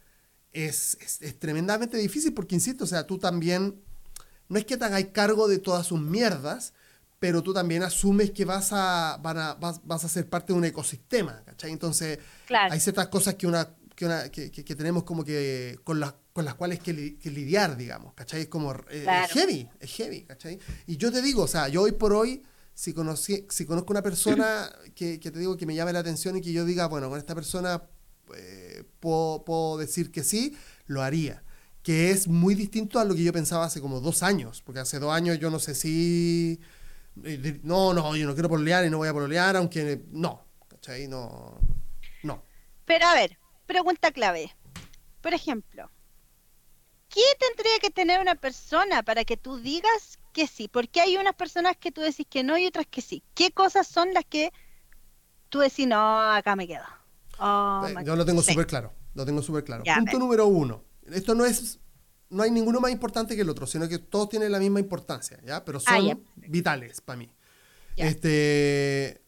[0.52, 3.80] es, es, tremendamente difícil porque, insisto, o sea, tú también,
[4.48, 6.74] no es que te hagáis cargo de todas sus mierdas,
[7.18, 10.58] pero tú también asumes que vas a, van a, vas, vas a ser parte de
[10.58, 11.70] un ecosistema, ¿cachai?
[11.70, 13.68] Entonces, hay ciertas cosas que una
[14.30, 18.42] que, que, tenemos como que con las, con las cuales que, lidiar, digamos, ¿cachai?
[18.42, 20.58] Es como eh, heavy, es heavy, ¿cachai?
[20.86, 24.02] Y yo te digo, o sea, yo hoy por hoy, si, conocí, si conozco una
[24.02, 27.18] persona que, te digo que me llame la atención y que yo diga, bueno, con
[27.18, 27.82] esta persona
[28.36, 31.42] eh, puedo, puedo decir que sí, lo haría
[31.82, 34.98] que es muy distinto a lo que yo pensaba hace como dos años, porque hace
[34.98, 36.60] dos años yo no sé si...
[37.24, 41.08] Eh, no, no, yo no quiero pololear y no voy a pololear, aunque no, ¿cachai?
[41.08, 41.58] No,
[42.22, 42.44] no.
[42.84, 43.39] Pero a ver,
[43.70, 44.56] pregunta clave.
[45.20, 45.88] Por ejemplo,
[47.08, 50.66] ¿qué tendría que tener una persona para que tú digas que sí?
[50.66, 53.22] Porque hay unas personas que tú decís que no y otras que sí.
[53.32, 54.52] ¿Qué cosas son las que
[55.50, 56.82] tú decís, no, acá me quedo?
[57.38, 59.84] Oh, eh, yo lo tengo súper claro, lo tengo súper claro.
[59.84, 60.82] Punto número uno.
[61.06, 61.78] Esto no es,
[62.28, 65.38] no hay ninguno más importante que el otro, sino que todos tienen la misma importancia,
[65.44, 65.64] ¿ya?
[65.64, 67.30] Pero ah, son vitales para mí.
[67.94, 69.22] Este,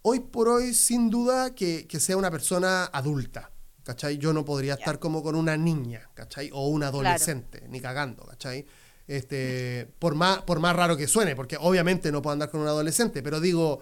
[0.00, 3.52] hoy por hoy, sin duda, que, que sea una persona adulta.
[3.88, 4.18] ¿Cachai?
[4.18, 6.50] Yo no podría estar como con una niña, ¿cachai?
[6.52, 8.66] O un adolescente, ni cagando, ¿cachai?
[9.06, 12.66] Este, por, más, por más raro que suene, porque obviamente no puedo andar con un
[12.66, 13.80] adolescente, pero digo,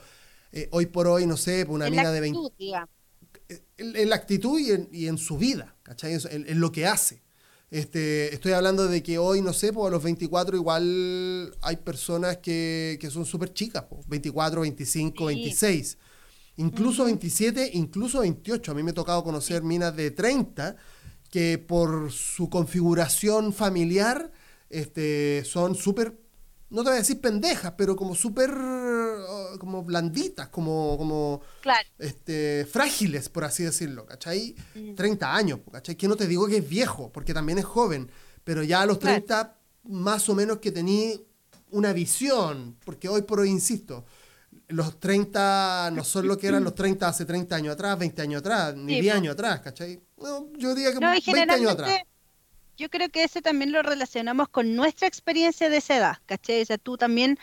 [0.53, 2.40] eh, hoy por hoy, no sé, una amiga de 20...
[3.79, 6.16] En, la actitud y en, y en su vida, ¿cachai?
[6.31, 7.25] En, lo que hace.
[7.73, 12.37] Este, estoy hablando de que hoy, no sé, pues a los 24 igual hay personas
[12.37, 15.99] que, que son súper chicas, 24, 25, 26
[16.57, 18.73] incluso 27, incluso 28.
[18.73, 20.77] A mí me ha tocado conocer minas de 30
[21.31, 24.31] que por su configuración familiar
[24.70, 26.18] este, son súper,
[26.70, 31.43] no te voy a decir pendejas, pero como súper, uh, como blanditas, como, como
[31.99, 34.55] este, frágiles, por así decirlo, ¿cachai?
[34.97, 35.97] 30 años, ¿cachai?
[35.97, 38.11] Que no te digo que es viejo, porque también es joven,
[38.45, 41.16] pero ya a los 30 más o menos que tenía
[41.70, 44.05] una visión, porque hoy por hoy, insisto,
[44.69, 48.41] los 30 no son lo que eran los 30 hace 30 años atrás, 20 años
[48.41, 50.01] atrás, ni 10 años atrás, ¿cachai?
[50.59, 52.01] yo diría que 20 años atrás.
[52.77, 56.62] yo creo que ese también lo relacionamos con nuestra experiencia de esa edad, ¿cachai?
[56.62, 57.39] O sea, tú también,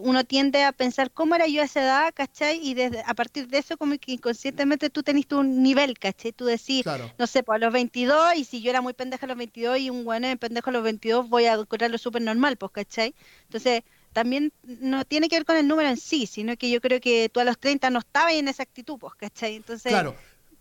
[0.00, 2.58] uno tiende a pensar cómo era yo a esa edad, ¿cachai?
[2.66, 6.32] Y desde, a partir de eso, como que inconscientemente tú tenés tu nivel, ¿cachai?
[6.32, 6.84] Tú decís,
[7.18, 9.78] no sé, pues a los 22, y si yo era muy pendeja a los 22
[9.80, 13.14] y un bueno pendejo a los 22, voy a encontrarlo súper normal, pues, ¿cachai?
[13.42, 13.82] Entonces,
[14.14, 17.28] también no tiene que ver con el número en sí, sino que yo creo que
[17.28, 19.56] tú a los 30 no estabas en esa actitud, pues, ¿cachai?
[19.56, 20.14] Entonces, claro.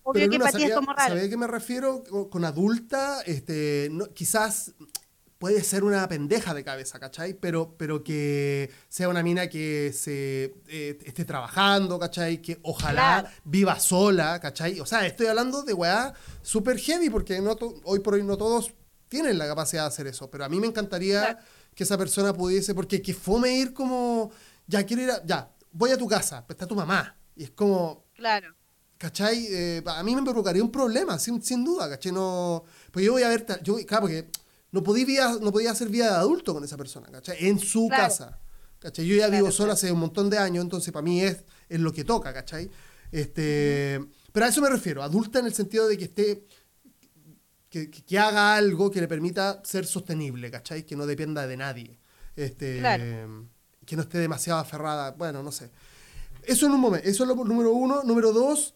[0.06, 1.10] Obvio que para ti es como raro.
[1.10, 2.04] ¿Sabés a qué me refiero?
[2.30, 4.74] Con adulta, este, quizás
[5.38, 7.36] puede ser una pendeja de cabeza, ¿cachai?
[7.36, 12.42] Pero, pero que sea una mina que se eh, esté trabajando, ¿cachai?
[12.42, 14.80] Que ojalá viva sola, ¿cachai?
[14.80, 18.74] O sea, estoy hablando de weá super heavy, porque no hoy por hoy no todos
[19.10, 20.30] tienen la capacidad de hacer eso.
[20.32, 21.38] Pero a mí me encantaría
[21.76, 24.32] que esa persona pudiese, porque que fome ir como,
[24.68, 27.18] ya quiero ir a, ya, voy a tu casa, pues está tu mamá.
[27.36, 28.06] Y es como...
[28.16, 28.56] Claro
[29.04, 29.48] ¿Cachai?
[29.50, 32.14] Eh, a mí me provocaría un problema, sin, sin duda, ¿cachai?
[32.14, 34.30] No, pues yo voy a ver, yo, claro, porque
[34.72, 37.48] no podía, no podía hacer vida de adulto con esa persona, ¿cachai?
[37.48, 38.40] En su casa,
[38.80, 39.06] ¿cachai?
[39.06, 41.92] Yo ya vivo sola hace un montón de años, entonces para mí es, es lo
[41.92, 42.72] que toca, ¿cachai?
[43.12, 44.00] Este,
[44.32, 46.46] Pero a eso me refiero, adulta en el sentido de que esté,
[47.74, 50.86] que, que, haga algo que le permita ser sostenible, ¿cachai?
[50.86, 51.98] Que no dependa de nadie,
[52.36, 52.80] este,
[53.84, 55.72] que no esté demasiado aferrada, bueno, no sé.
[56.44, 58.04] Eso en un momento, eso es lo número uno.
[58.04, 58.76] Número dos,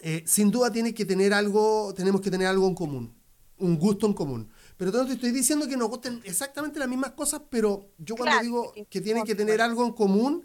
[0.00, 3.14] eh, sin duda tiene que tener algo, tenemos que tener algo en común,
[3.58, 4.48] un gusto en común.
[4.78, 8.40] Pero no te estoy diciendo que nos gusten exactamente las mismas cosas, pero yo cuando
[8.40, 10.42] digo que tienen que tener algo en común,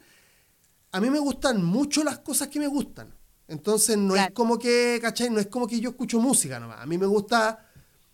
[0.91, 3.15] a mí me gustan mucho las cosas que me gustan.
[3.51, 5.29] Entonces no es como que, ¿cachai?
[5.29, 6.79] No es como que yo escucho música nomás.
[6.79, 7.67] A mí me gusta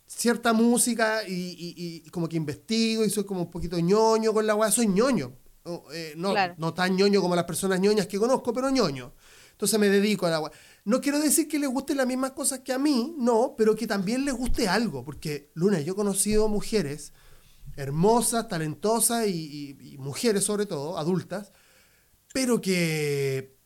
[0.07, 4.71] cierta música y, como que investigo y soy como un poquito ñoño con la weá.
[4.71, 5.33] Soy ñoño.
[5.93, 9.13] Eh, no, no tan ñoño como las personas ñoñas que conozco, pero ñoño.
[9.51, 10.51] Entonces me dedico a la weá.
[10.85, 13.85] No quiero decir que les gusten las mismas cosas que a mí, no, pero que
[13.85, 17.13] también les guste algo, porque Luna, yo he conocido mujeres
[17.75, 21.51] hermosas, talentosas y, mujeres sobre todo, adultas,
[22.33, 23.56] pero que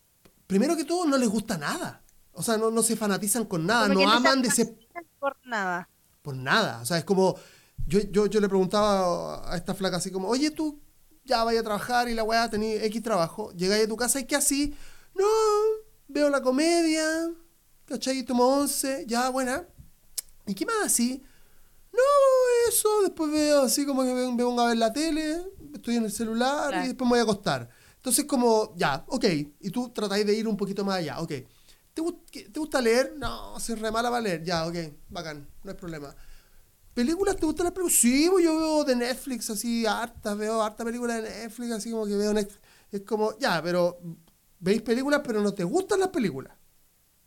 [0.51, 2.03] primero que todo no les gusta nada.
[2.33, 4.65] O sea, no, se fanatizan con nada, no aman de ese...
[5.17, 5.87] Por nada.
[6.21, 6.81] Por nada.
[6.81, 7.37] O sea, es como...
[7.87, 10.81] Yo, yo, yo le preguntaba a esta flaca así como, oye, tú
[11.23, 14.25] ya vaya a trabajar y la weá tenía X trabajo, llegáis a tu casa y
[14.25, 14.75] que así,
[15.15, 15.25] no,
[16.09, 17.05] veo la comedia,
[17.85, 18.23] ¿cachai?
[18.23, 19.65] Tomo once, ya, buena.
[20.45, 21.23] ¿Y qué más así?
[21.93, 21.99] No,
[22.67, 25.41] eso, después veo así como que me pongo a ver la tele,
[25.73, 27.69] estoy en el celular y después me voy a acostar.
[28.01, 29.25] Entonces como, ya, ok,
[29.59, 31.29] y tú tratáis de ir un poquito más allá, ok.
[31.93, 32.01] ¿Te,
[32.49, 33.13] ¿Te, gusta leer?
[33.15, 34.75] No, se re mala para leer, ya, ok,
[35.09, 36.15] bacán, no hay problema.
[36.95, 37.35] ¿Películas?
[37.35, 37.99] ¿Te gustan las películas?
[37.99, 42.07] Sí, pues yo veo de Netflix así, harta, veo harta película de Netflix, así como
[42.07, 42.59] que veo Netflix.
[42.91, 43.99] Es como, ya, pero
[44.59, 46.57] veis películas, pero no te gustan las películas.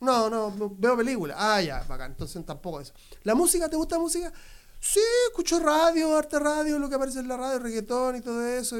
[0.00, 1.36] No, no, veo películas.
[1.38, 2.10] Ah, ya, bacán.
[2.10, 2.92] Entonces tampoco eso.
[3.22, 3.68] ¿La música?
[3.68, 4.32] ¿Te gusta la música?
[4.80, 8.76] Sí, escucho radio, arte radio, lo que aparece en la radio, reggaetón y todo eso.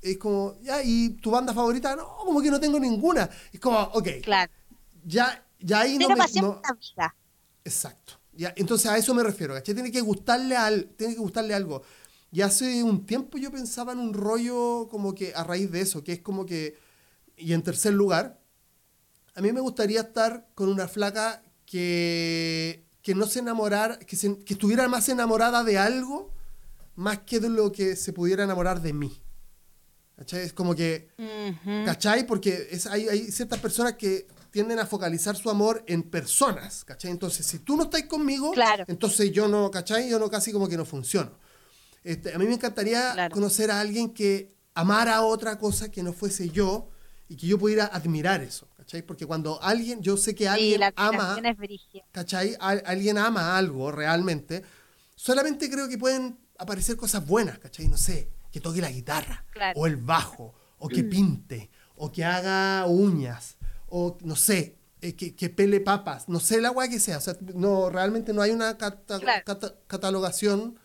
[0.00, 1.96] Es como, ya, ¿y tu banda favorita?
[1.96, 3.28] No, como que no tengo ninguna.
[3.52, 4.08] Es como, ok.
[4.22, 4.52] Claro.
[5.04, 6.16] Ya, ya ahí no me...
[6.40, 6.62] No...
[7.64, 8.14] Exacto.
[8.32, 9.74] Ya, entonces a eso me refiero, ¿cachai?
[9.74, 11.82] Tiene que gustarle al, tiene que gustarle algo.
[12.30, 16.04] Y hace un tiempo yo pensaba en un rollo como que a raíz de eso,
[16.04, 16.76] que es como que
[17.38, 18.40] y en tercer lugar,
[19.34, 24.54] a mí me gustaría estar con una flaca que, que no se enamorara, que, que
[24.54, 26.32] estuviera más enamorada de algo
[26.96, 29.22] más que de lo que se pudiera enamorar de mí.
[30.18, 30.40] ¿Cachai?
[30.40, 31.10] Es como que,
[31.84, 32.26] ¿cachai?
[32.26, 37.12] Porque es, hay, hay, ciertas personas que tienden a focalizar su amor en personas, ¿cachai?
[37.12, 38.52] Entonces, si tú no estás conmigo,
[38.88, 40.10] entonces yo no, ¿cachai?
[40.10, 41.38] Yo no casi como que no funciono.
[42.02, 46.50] Este, a mí me encantaría conocer a alguien que amara otra cosa que no fuese
[46.50, 46.90] yo,
[47.28, 49.02] y que yo pudiera admirar eso, ¿cachai?
[49.02, 51.40] Porque cuando alguien, yo sé que alguien ama,
[52.10, 52.56] ¿cachai?
[52.58, 54.64] alguien ama algo realmente,
[55.14, 57.86] solamente creo que pueden aparecer cosas buenas, ¿cachai?
[57.86, 59.44] No sé, que toque la guitarra,
[59.74, 61.10] o el bajo, o que mm.
[61.10, 63.56] pinte, o que haga uñas,
[63.88, 67.20] o no sé, eh, que, que, pele papas, no sé la agua que sea, o
[67.20, 70.78] sea, no, realmente no hay una catalogación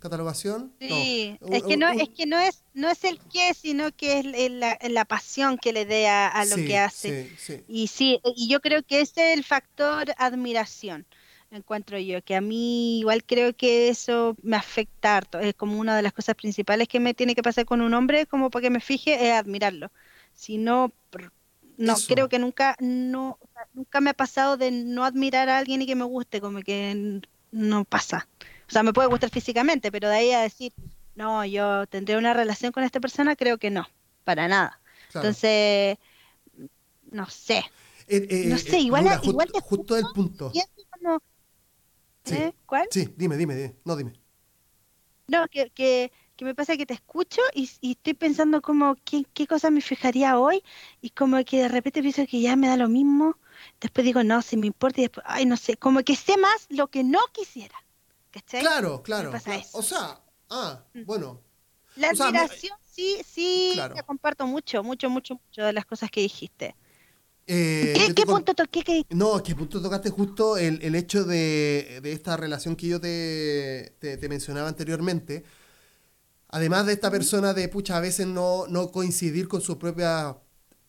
[0.00, 0.72] catalogación.
[0.80, 4.50] Sí, es que no, es que no es, no es el qué, sino que es
[4.50, 7.30] la, la pasión que le dé a, lo que hace.
[7.68, 11.06] Y sí, y yo creo que ese es el factor admiración,
[11.50, 15.38] encuentro yo, que a mí igual creo que eso me afecta harto.
[15.38, 18.26] Es como una de las cosas principales que me tiene que pasar con un hombre,
[18.26, 19.90] como para que me fije, es admirarlo.
[20.32, 20.92] Si no,
[21.76, 23.38] no, creo que nunca, no,
[23.74, 27.20] nunca me ha pasado de no admirar a alguien y que me guste, como que
[27.50, 28.28] no pasa.
[28.68, 30.72] O sea, me puede gustar físicamente, pero de ahí a decir,
[31.16, 33.88] no, yo tendré una relación con esta persona, creo que no,
[34.24, 34.80] para nada.
[35.12, 35.98] Entonces,
[37.10, 37.64] no sé.
[38.06, 40.52] Eh, eh, no sé, igual, igual justo, justo el punto.
[42.24, 42.54] Sí.
[42.66, 42.86] ¿Cuál?
[42.90, 44.12] Sí, dime, dime, dime, no dime.
[45.28, 49.46] No, que, que, que me pasa que te escucho y, estoy pensando como ¿qué, qué
[49.46, 50.62] cosa me fijaría hoy
[51.00, 53.36] y como que de repente pienso que ya me da lo mismo,
[53.80, 56.66] después digo no, si me importa y después, ay, no sé, como que sé más
[56.68, 57.76] lo que no quisiera.
[58.30, 58.60] ¿Cachai?
[58.60, 59.32] Claro, claro.
[59.72, 61.04] O sea, ah, mm.
[61.04, 61.40] bueno.
[61.96, 66.74] La admiración sí, sí, te comparto mucho, mucho, mucho, mucho de las cosas que dijiste.
[67.52, 69.04] Eh, ¿Qué, punto toqué?
[69.10, 73.96] No, ¿qué punto tocaste justo el, el hecho de, de, esta relación que yo te,
[73.98, 75.42] te, mencionaba anteriormente?
[76.46, 80.38] Además de esta persona de, pucha, a veces no, no coincidir con, su propia,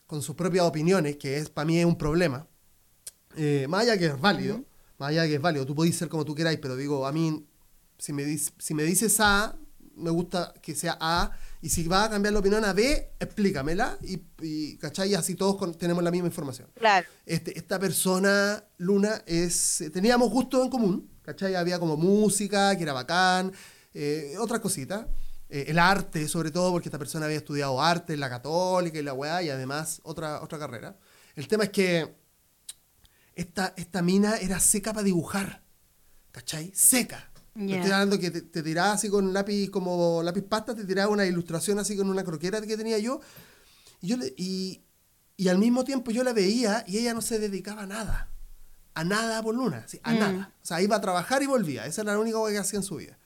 [0.06, 2.46] con sus propias opiniones, que es para mí es un problema.
[3.36, 4.64] Eh, más allá que es válido,
[5.00, 7.44] más allá que es válido, tú podés ser como tú queráis, pero digo, a mí,
[7.98, 9.58] si me, si me dices A,
[9.96, 11.32] me gusta que sea A,
[11.62, 15.14] y si vas a cambiar la opinión a B, explícamela y, y ¿cachai?
[15.14, 16.70] Así todos tenemos la misma información.
[16.74, 17.08] Claro.
[17.26, 21.54] Este, esta persona, Luna, es teníamos gustos en común, ¿cachai?
[21.54, 23.54] Había como música, que era bacán,
[23.94, 25.06] eh, otras cositas.
[25.50, 29.04] Eh, el arte, sobre todo, porque esta persona había estudiado arte en la católica y
[29.04, 30.98] la weá, y además otra, otra carrera.
[31.36, 32.16] El tema es que
[33.36, 35.62] esta, esta mina era seca para dibujar,
[36.32, 36.72] ¿cachai?
[36.74, 41.26] Seca estoy hablando que te, tiraba así con lápiz, como lápiz pasta, te tiraba una
[41.26, 43.20] ilustración así con una croquera que tenía yo.
[44.02, 44.82] Y, yo y,
[45.38, 48.32] y al mismo tiempo yo la veía y ella no se dedicaba a nada.
[48.94, 50.20] A nada por luna, a mm.
[50.20, 50.54] nada.
[50.62, 51.86] O sea, iba a trabajar y volvía.
[51.86, 53.18] Esa era la única cosa que hacía en su vida.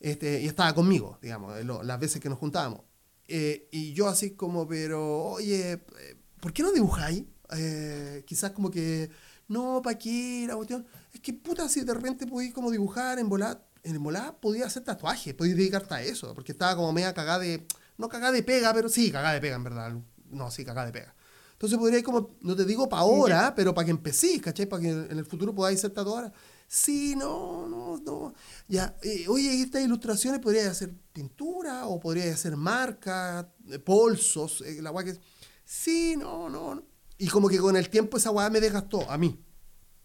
[0.00, 2.82] Este, y estaba conmigo, digamos, las veces que nos juntábamos.
[3.26, 7.24] Eh, y yo así como, pero, oye, eh, ¿por qué no dibujáis?
[7.56, 9.10] Eh, quizás como que
[9.48, 10.44] no, ¿para qué?
[10.46, 10.86] La cuestión.
[11.18, 14.84] Es que puta, si de repente podía como dibujar en volar, en volar podía hacer
[14.84, 17.66] tatuaje, podía dedicarte a eso, porque estaba como media cagada de.
[17.96, 19.96] No cagada de pega, pero sí, cagada de pega, en verdad.
[20.30, 21.16] No, sí, cagada de pega.
[21.54, 24.66] Entonces podría ir como, no te digo para ahora, pero para que empecéis, ¿cachai?
[24.66, 26.32] Para que en el futuro podáis ser tatuadora.
[26.68, 28.32] Sí, no, no, no.
[28.68, 34.80] Ya, eh, oye, estas ilustraciones podría hacer pintura o podría hacer marca, eh, bolsos, eh,
[34.80, 35.18] la guay que.
[35.64, 36.84] Sí, no, no, no.
[37.18, 39.44] Y como que con el tiempo esa weá me desgastó, a mí.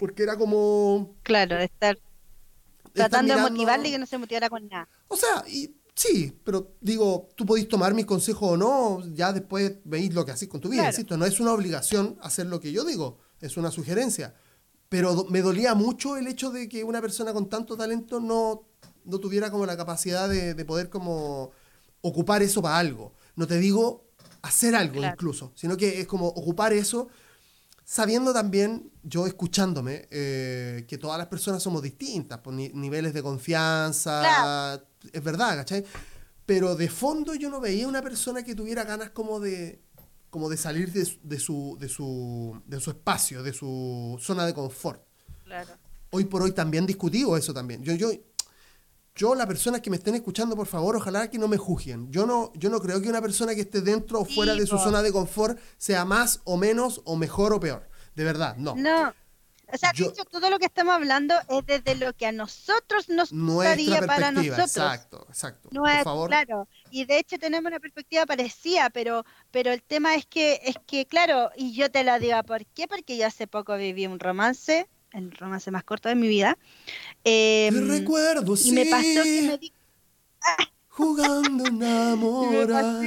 [0.03, 1.15] Porque era como.
[1.23, 1.97] Claro, estar
[2.91, 4.89] tratando de motivarle y que no se motivara con nada.
[5.07, 9.75] O sea, y sí, pero digo, tú podéis tomar mis consejos o no, ya después
[9.85, 10.87] veis lo que hacéis con tu vida.
[10.87, 14.35] Insisto, no es una obligación hacer lo que yo digo, es una sugerencia.
[14.89, 18.67] Pero me dolía mucho el hecho de que una persona con tanto talento no,
[19.05, 21.51] no tuviera como la capacidad de, de poder como
[22.01, 23.13] ocupar eso para algo.
[23.37, 24.03] No te digo
[24.41, 27.07] hacer algo incluso, sino que es como ocupar eso
[27.85, 34.81] sabiendo también, yo escuchándome, eh, que todas las personas somos distintas, por niveles de confianza,
[35.11, 35.85] es verdad, ¿cachai?
[36.45, 39.81] Pero de fondo yo no veía una persona que tuviera ganas como de,
[40.29, 44.53] como de salir de, de, su, de, su, de su espacio, de su zona de
[44.53, 45.03] confort.
[46.09, 47.83] Hoy por hoy también discutido eso también.
[47.83, 48.11] Yo, yo
[49.15, 52.11] yo, las personas que me estén escuchando, por favor, ojalá que no me juzguen.
[52.11, 54.77] Yo no, yo no creo que una persona que esté dentro o fuera de su
[54.79, 57.87] zona de confort sea más o menos o mejor o peor.
[58.15, 58.75] De verdad, no.
[58.75, 59.13] No.
[59.71, 59.91] O sea,
[60.29, 64.59] todo lo que estamos hablando es desde lo que a nosotros nos gustaría para nosotros.
[64.59, 65.69] Exacto, exacto.
[65.71, 66.29] No por favor.
[66.29, 66.67] Claro.
[66.91, 71.07] Y de hecho tenemos una perspectiva parecida, pero, pero el tema es que, es que,
[71.07, 72.87] claro, y yo te lo digo, ¿por qué?
[72.87, 76.57] Porque yo hace poco viví un romance el romance más corto de mi vida.
[77.23, 79.73] Eh, recuerdo, y me pasó que me di...
[80.89, 83.01] Jugando enamorada.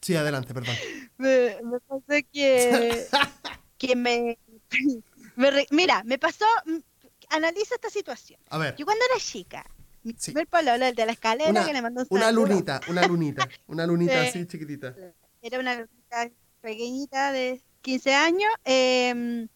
[0.00, 0.74] Sí, adelante, perdón.
[1.18, 1.56] Me,
[1.88, 2.02] pasó
[2.32, 3.06] que,
[3.78, 4.38] que me,
[5.70, 6.44] Mira, me pasó...
[7.30, 8.40] Analiza esta situación.
[8.50, 8.74] A ver.
[8.76, 9.64] Yo cuando era chica,
[10.02, 10.32] mi sí.
[10.32, 10.48] primer
[10.82, 14.20] el de la escalera una, que le mandó un Una lunita, una lunita, una lunita
[14.22, 14.96] así chiquitita.
[15.40, 16.28] Era una lunita
[16.60, 18.50] pequeñita de 15 años.
[18.64, 19.46] Eh,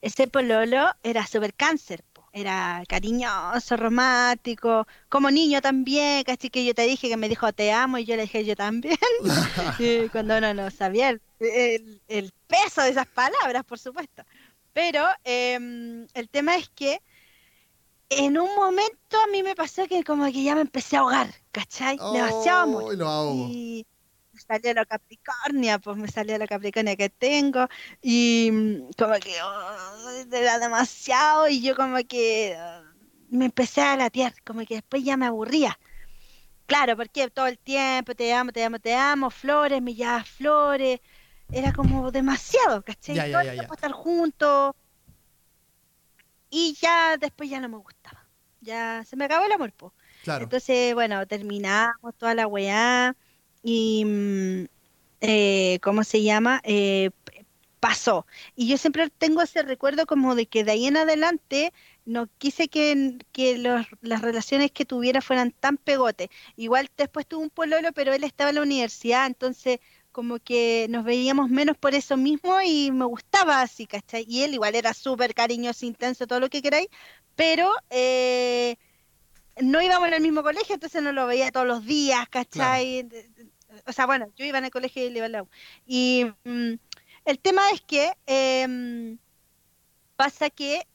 [0.00, 6.82] ese pololo era súper cáncer, era cariñoso, romántico, como niño también, casi que yo te
[6.82, 8.98] dije que me dijo te amo y yo le dije yo también,
[10.12, 14.22] cuando uno no sabía el, peso de esas palabras, por supuesto.
[14.72, 17.02] Pero em, el tema es que
[18.10, 21.28] en un momento a mí me pasó que como que ya me empecé a ahogar,
[21.52, 21.98] ¿cachai?
[22.12, 23.32] Demasiado mucho.
[23.50, 23.86] Y,
[24.48, 27.68] salió la Capricornia, pues me salió la Capricornia que tengo
[28.02, 32.82] y mm, como que oh, era demasiado y yo como que oh,
[33.28, 35.78] me empecé a latear, como que después ya me aburría.
[36.66, 39.94] Claro, porque todo el tiempo te amo, te amo, te amo, flores, me
[40.24, 41.00] flores,
[41.50, 43.16] era como demasiado, ¿cachai?
[43.16, 44.74] Ya, ya, ya, estar juntos
[46.50, 48.26] y ya después ya no me gustaba.
[48.60, 49.92] Ya se me acabó el amor, pues.
[50.24, 50.44] Claro.
[50.44, 53.16] Entonces, bueno, terminamos toda la weá
[53.62, 54.64] y, mm,
[55.20, 56.60] eh, ¿cómo se llama?
[56.64, 57.10] Eh,
[57.80, 58.26] pasó.
[58.56, 61.72] Y yo siempre tengo ese recuerdo como de que de ahí en adelante
[62.04, 66.30] no quise que, que las relaciones que tuviera fueran tan pegote.
[66.56, 69.80] Igual después tuve un pololo, pero él estaba en la universidad, entonces
[70.12, 74.24] como que nos veíamos menos por eso mismo y me gustaba así, ¿cachai?
[74.28, 76.88] Y él igual era súper cariñoso, intenso, todo lo que queráis,
[77.36, 78.76] pero eh,
[79.60, 83.08] no íbamos en el mismo colegio, entonces no lo veía todos los días, ¿cachai?
[83.86, 85.48] O sea, bueno, yo iba en el colegio y él iba al
[85.86, 86.74] Y mm,
[87.24, 89.18] el tema es que em,
[90.16, 90.86] pasa que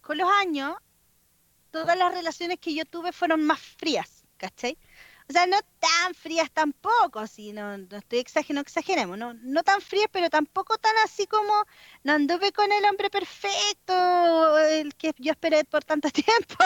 [0.00, 0.76] con los años
[1.70, 4.78] todas las relaciones que yo tuve fueron más frías, ¿cachai?
[5.30, 9.80] O sea, no tan frías tampoco, si no, estoy exagerando, no exageremos, no, no tan
[9.80, 11.52] frías, pero tampoco tan así como
[12.02, 16.56] no anduve con el hombre perfecto, el que yo esperé por tanto tiempo,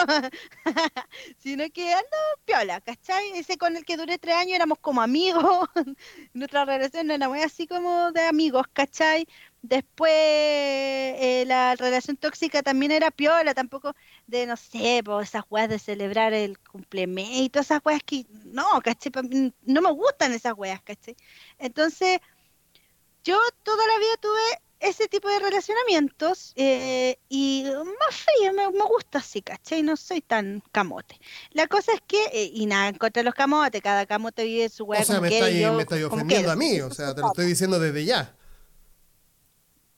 [1.37, 3.37] sino que ando piola, ¿cachai?
[3.37, 5.69] Ese con el que duré tres años éramos como amigos,
[6.33, 9.27] nuestra relación no era muy así como de amigos, ¿cachai?
[9.67, 13.95] Después eh, la relación tóxica también era piola, tampoco
[14.27, 18.27] de, no sé, pues esas weas de celebrar el cumpleaños y todas esas weas que,
[18.43, 19.11] no, ¿cachai?
[19.63, 21.15] No me gustan esas weas, ¿cachai?
[21.57, 22.19] Entonces,
[23.23, 24.39] yo toda la vida tuve
[24.79, 27.65] ese tipo de relacionamientos eh, y
[27.99, 29.81] más frío, me, gusta así, ¿cachai?
[29.81, 31.19] No soy tan camote.
[31.53, 34.69] La cosa es que, eh, y nada, en contra de los camotes, cada camote vive
[34.69, 35.01] su wea.
[35.01, 38.35] O sea, me, estoy ofendiendo a mí, o sea, te lo estoy diciendo desde ya.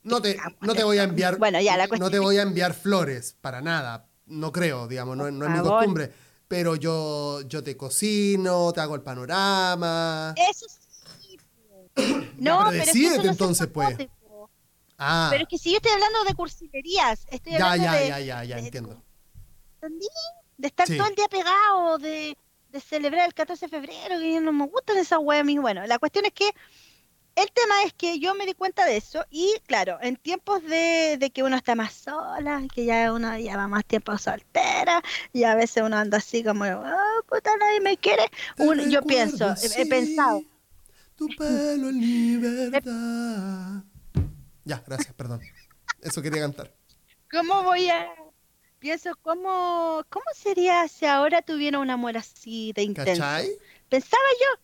[0.08, 1.38] No te, no te voy a enviar.
[1.38, 4.08] Bueno, ya, la no te voy a enviar flores, para nada.
[4.26, 6.12] No creo, digamos, no, es mi costumbre.
[6.48, 10.34] Pero yo, yo te cocino, te hago el panorama.
[10.38, 11.38] Eso sí.
[12.38, 13.98] no, pero, decídete entonces, pues.
[14.98, 15.28] Ah.
[15.30, 18.08] Pero es que si yo estoy hablando de cursilerías, estoy hablando ya, de.
[18.08, 19.02] Ya, ya, ya, entiendo.
[20.58, 22.38] De estar todo el día pegado, de,
[22.72, 25.46] de celebrar el 14 de febrero, que no me gustan esas weas.
[25.46, 26.50] Bueno, la cuestión es que
[27.38, 31.32] el tema es que yo me di cuenta de eso y claro, en tiempos de,
[31.32, 35.84] que uno está más sola, que ya uno lleva más tiempo soltera y a veces
[35.84, 38.24] uno anda así como, oh, puta, nadie me quiere,
[38.90, 40.42] yo pienso, he, pensado.
[41.16, 43.84] Tu pelo en libertad.
[44.66, 45.42] ya, gracias, perdón.
[46.02, 46.74] Eso quería cantar.
[47.30, 48.08] ¿Cómo voy a...?
[48.80, 53.22] Pienso, ¿cómo, cómo sería si ahora tuviera un amor así de intenso?
[53.22, 53.50] ¿Cachai?
[53.90, 54.62] Pensaba yo.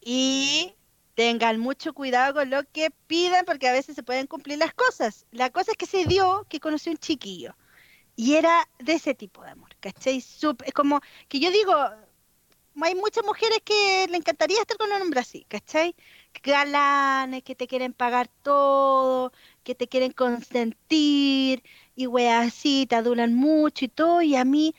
[0.00, 0.75] Y
[1.16, 5.26] tengan mucho cuidado con lo que pidan porque a veces se pueden cumplir las cosas.
[5.32, 7.56] La cosa es que se dio que conocí un chiquillo
[8.16, 10.18] y era de ese tipo de amor, ¿cachai?
[10.18, 11.74] Es como que yo digo,
[12.82, 15.94] hay muchas mujeres que le encantaría estar con un hombre así, ¿cachai?
[16.42, 19.32] Galanes, que te quieren pagar todo,
[19.64, 21.62] que te quieren consentir
[21.94, 24.74] y weas así, te adulan mucho y todo y a mí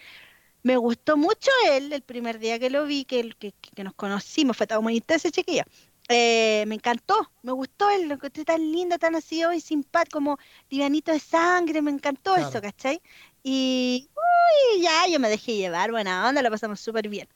[0.63, 4.57] me gustó mucho él el primer día que lo vi, que, que, que nos conocimos,
[4.57, 5.63] fue todo muy intenso chiquillo.
[6.09, 10.37] Eh, me encantó, me gustó él, lo encontré tan lindo, tan así hoy, simpático, como
[10.69, 13.01] divanito de sangre, me encantó eso, ¿cachai?
[13.43, 17.27] Y uy, ya yo me dejé llevar, buena onda, lo pasamos súper bien.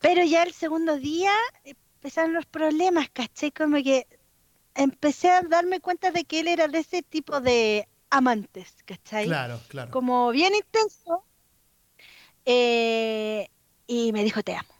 [0.00, 3.52] Pero ya el segundo día empezaron los problemas, ¿cachai?
[3.52, 4.08] Como que
[4.74, 9.26] empecé a darme cuenta de que él era de ese tipo de amantes, ¿cachai?
[9.26, 9.90] Claro, claro.
[9.92, 11.24] Como bien intenso.
[12.44, 13.48] Eh,
[13.86, 14.74] y me dijo, te amo.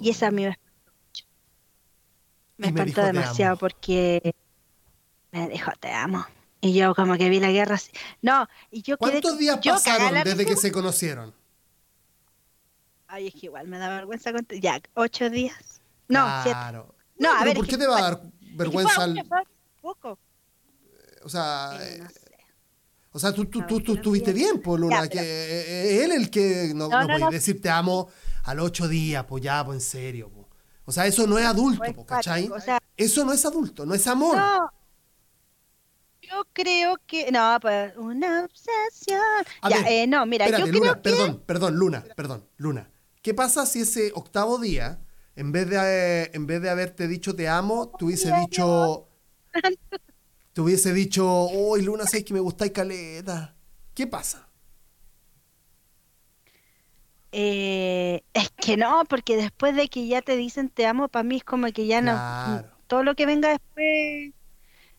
[0.00, 0.46] Y esa es mi
[2.56, 4.34] me, espantó demasiado porque
[5.32, 6.26] me dijo te amo.
[6.60, 7.90] Y yo como que vi la guerra así.
[8.22, 11.34] No, y yo ¿Cuántos días pasaron desde que se conocieron?
[13.06, 14.58] Ay, es que igual me da vergüenza contar.
[14.58, 15.82] Ya, ocho días.
[16.08, 16.94] No, claro.
[17.18, 17.56] No, a ver.
[17.56, 18.22] ¿Por qué te va a dar
[18.56, 19.04] vergüenza?
[19.04, 19.22] Al...
[19.80, 20.18] Poco.
[21.22, 22.02] O sea, eh,
[23.12, 25.06] o sea, tú, tú, tú, tú estuviste bien, pues, Luna.
[25.08, 28.08] que eh, eh, él el que no, no, no, decir te amo
[28.42, 30.30] al ocho días, pues ya, pues en serio.
[30.84, 32.50] O sea, eso no es adulto, ¿cachai?
[32.96, 34.36] eso no es adulto, no es amor.
[34.36, 34.70] No.
[36.20, 37.30] Yo creo que.
[37.30, 37.96] No, pues.
[37.96, 39.20] Una obsesión.
[39.68, 42.90] ya, eh, no, mira, yo creo Perdón, perdón, Luna, perdón, Luna.
[43.22, 45.00] ¿Qué pasa si ese octavo día,
[45.36, 49.08] en vez de, eh, en vez de haberte dicho te amo, te hubiese dicho.
[50.52, 53.54] te hubiese dicho, uy, Luna, sé que me gustáis caleta.
[53.94, 54.48] ¿Qué pasa?
[57.36, 61.36] Eh, es que no, porque después de que ya te dicen te amo, para mí
[61.36, 62.64] es como que ya no.
[62.86, 64.32] Todo lo que venga después.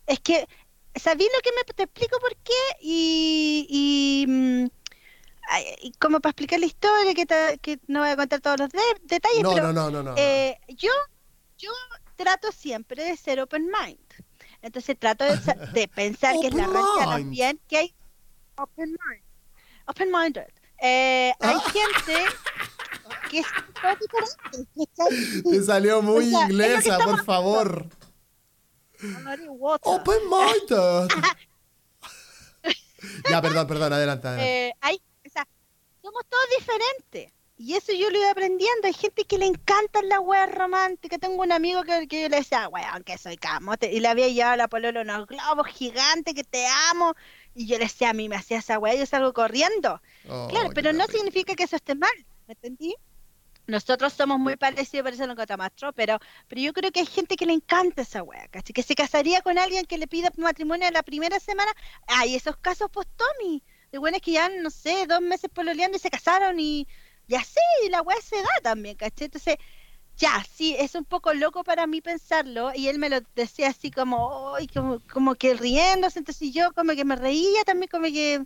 [0.05, 0.47] Es que,
[0.95, 2.51] ¿sabí lo que me te explico por qué?
[2.81, 3.67] Y.
[3.69, 4.67] y mm,
[5.99, 7.25] como para explicar la historia, que,
[7.61, 8.69] que no voy a contar todos los
[9.03, 10.89] detalles, pero no, no, no, eh, yo,
[11.59, 11.71] yo
[12.15, 13.99] trato siempre de ser open mind.
[14.63, 15.37] Entonces trato de,
[15.71, 17.95] de pensar que es la realidad también, que hay
[18.57, 19.23] open mind.
[19.87, 20.54] Open minded.
[20.79, 21.71] Eh, hay ah.
[21.71, 22.25] gente
[23.29, 23.47] que es
[25.43, 27.87] Te salió muy inglesa, por favor.
[29.81, 31.15] Open minded.
[33.29, 34.27] ya, perdón, perdón, adelante.
[34.39, 35.47] Eh, hay, o sea,
[36.01, 37.31] somos todos diferentes.
[37.57, 38.85] Y eso yo lo iba aprendiendo.
[38.85, 41.17] Hay gente que le encanta la weá romántica.
[41.17, 43.93] Tengo un amigo que, que yo le decía, weón, que soy camote.
[43.93, 47.15] Y le había llevado a la pololo unos globos gigantes que te amo.
[47.55, 50.01] Y yo le decía, a mí me hacía esa weá, yo salgo corriendo.
[50.29, 52.11] Oh, claro, pero no significa que eso esté mal.
[52.47, 52.95] ¿Me entendí?
[53.65, 57.35] Nosotros somos muy parecidos, por eso lo encontramos pero, pero yo creo que hay gente
[57.35, 58.73] que le encanta esa weá, ¿cachai?
[58.73, 61.71] Que se casaría con alguien que le pida matrimonio la primera semana.
[62.05, 66.11] Hay esos casos post-Tommy, de buenas que ya, no sé, dos meses pololeando y se
[66.11, 66.87] casaron y
[67.27, 69.25] y así la weá se da también, ¿cachai?
[69.25, 69.57] Entonces,
[70.17, 73.91] ya, sí, es un poco loco para mí pensarlo, y él me lo decía así
[73.91, 78.45] como, como, como que riéndose, entonces yo como que me reía también, como que,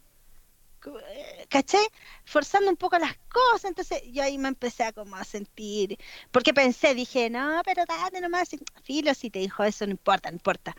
[1.50, 1.86] ¿cachai?
[2.26, 5.98] Forzando un poco las cosas, entonces yo ahí me empecé a como a sentir,
[6.32, 8.50] porque pensé, dije, no, pero date nomás,
[8.84, 10.76] filo, si te dijo eso, no importa, no importa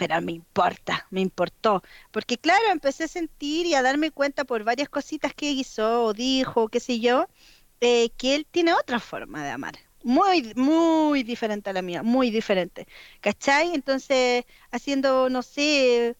[0.00, 4.64] pero me importa, me importó, porque claro, empecé a sentir y a darme cuenta por
[4.64, 7.26] varias cositas que hizo o dijo, qué sé yo,
[7.82, 12.30] eh, que él tiene otra forma de amar, muy, muy diferente a la mía, muy
[12.30, 12.86] diferente,
[13.20, 13.74] ¿cachai?
[13.74, 16.16] Entonces, haciendo, no sé,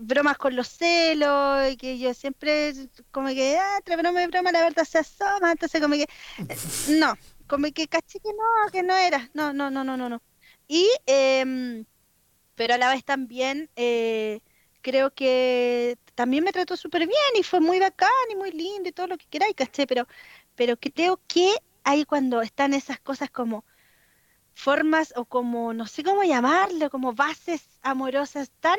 [0.00, 2.72] bromas con los celos, y que yo siempre,
[3.10, 6.56] como que, ah, entre broma y broma, la verdad se asoma, entonces como que, eh,
[6.98, 7.14] no,
[7.46, 10.22] como que caché que no, que no era, no, no, no, no, no, no.
[10.68, 11.84] Y, eh,
[12.56, 14.40] pero a la vez también eh,
[14.82, 18.92] creo que también me trató súper bien y fue muy bacán y muy lindo y
[18.92, 19.86] todo lo que queráis, ¿caché?
[19.86, 20.06] Pero,
[20.56, 21.54] pero creo que
[21.86, 23.64] ahí cuando están esas cosas como
[24.52, 28.78] formas o como, no sé cómo llamarlo, como bases amorosas tan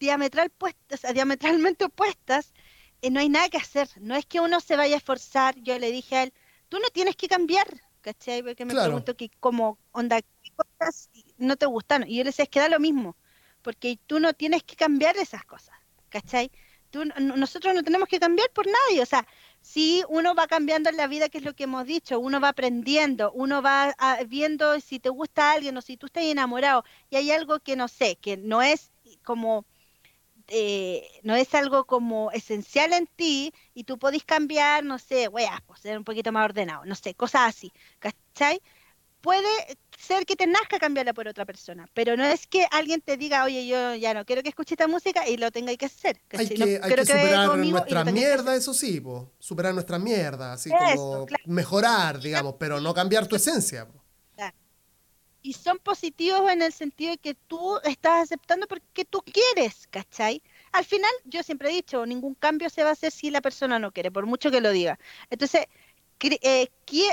[0.00, 2.52] diametral puestas, diametralmente opuestas,
[3.02, 3.88] eh, no hay nada que hacer.
[4.00, 5.54] No es que uno se vaya a esforzar.
[5.60, 6.32] Yo le dije a él,
[6.68, 7.68] tú no tienes que cambiar,
[8.00, 8.42] ¿cachai?
[8.42, 10.18] Porque me pregunto que como onda,
[10.56, 12.04] cosas no te gustan.
[12.08, 13.16] Y yo le decía, es que da lo mismo,
[13.62, 15.76] porque tú no tienes que cambiar esas cosas,
[16.08, 16.50] ¿cachai?
[16.90, 19.24] Tú, nosotros no tenemos que cambiar por nadie, o sea,
[19.62, 22.48] si uno va cambiando en la vida, que es lo que hemos dicho, uno va
[22.48, 27.16] aprendiendo, uno va ah, viendo si te gusta alguien o si tú estás enamorado y
[27.16, 28.92] hay algo que no sé, que no es
[29.24, 29.66] como...
[30.48, 35.60] Eh, no es algo como esencial en ti y tú podés cambiar, no sé, weas,
[35.62, 38.60] pues ser un poquito más ordenado, no sé, cosas así, ¿cachai?
[39.22, 43.16] Puede ser que te nazca cambiarla por otra persona, pero no es que alguien te
[43.16, 46.20] diga, oye, yo ya no quiero que escuche esta música y lo tenga que hacer.
[46.36, 49.02] Hay que, hay que superar nuestra mierda, eso sí,
[49.38, 53.88] superar nuestra mierda, así como mejorar, digamos, pero no cambiar tu esencia.
[55.44, 60.40] Y son positivos en el sentido de que tú estás aceptando porque tú quieres, ¿cachai?
[60.70, 63.80] Al final, yo siempre he dicho, ningún cambio se va a hacer si la persona
[63.80, 65.00] no quiere, por mucho que lo diga.
[65.30, 65.66] Entonces,
[66.20, 66.68] eh,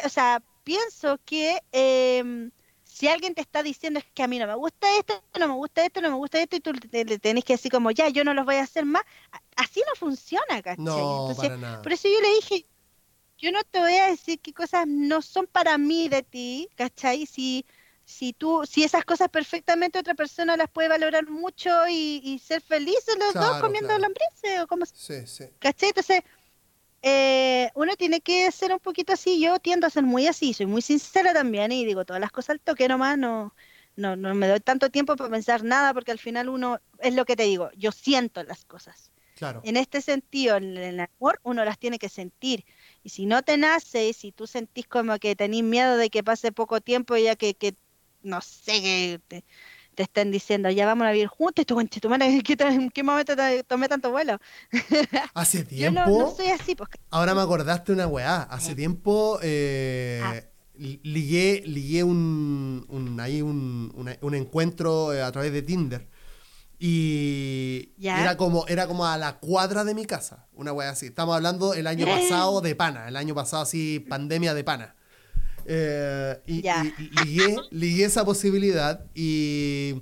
[0.06, 2.52] o sea, pienso que em,
[2.84, 5.56] si alguien te está diciendo es que a mí no me gusta esto, no me
[5.56, 8.24] gusta esto, no me gusta esto, y tú le tenés que decir como, ya, yo
[8.24, 9.02] no los voy a hacer más,
[9.56, 10.84] así no funciona, ¿cachai?
[10.86, 11.82] No, para nada.
[11.82, 12.68] Por eso yo le dije,
[13.40, 17.26] yo no te voy a decir qué cosas no son para mí de ti, ¿cachai?
[17.26, 17.66] Si,
[18.06, 23.18] si tú, si esas cosas perfectamente otra persona las puede valorar mucho y, ser felices
[23.18, 24.04] los dos comiendo claro.
[24.04, 25.46] lombrices o como sí, sí.
[25.58, 25.90] ¿cachai?
[25.90, 26.22] Entonces,
[27.02, 30.66] eh, uno tiene que ser un poquito así, yo tiendo a ser muy así, soy
[30.66, 33.54] muy sincera también y digo todas las cosas al toque nomás, no,
[33.96, 37.26] no, no me doy tanto tiempo para pensar nada porque al final uno, es lo
[37.26, 39.12] que te digo, yo siento las cosas.
[39.36, 39.62] Claro.
[39.64, 42.66] En este sentido, en el amor, uno las tiene que sentir.
[43.04, 46.26] Y si no te nace, y si tú sentís como que tenés miedo de que
[46.26, 47.74] pase poco tiempo, ya que, que
[48.22, 49.46] no sé, que te,
[50.00, 51.90] te estén diciendo, ya vamos a vivir juntos, ¿en
[52.44, 54.40] qué, ¿en qué momento te tomé tanto vuelo?
[55.34, 56.00] Hace tiempo.
[56.08, 56.90] Yo no, soy así, pues.
[57.10, 58.44] Ahora me acordaste una weá.
[58.44, 60.36] Hace tiempo eh, ah.
[60.78, 66.08] ligué, ligué un, un, ahí un, un encuentro eh, a través de Tinder.
[66.80, 71.08] Y era como, era como a la cuadra de mi casa, una weá así.
[71.08, 74.96] Estamos hablando el año pasado de pana, el año pasado así, pandemia de pana.
[75.72, 76.64] Eh, y,
[77.70, 80.02] ligué, esa posibilidad y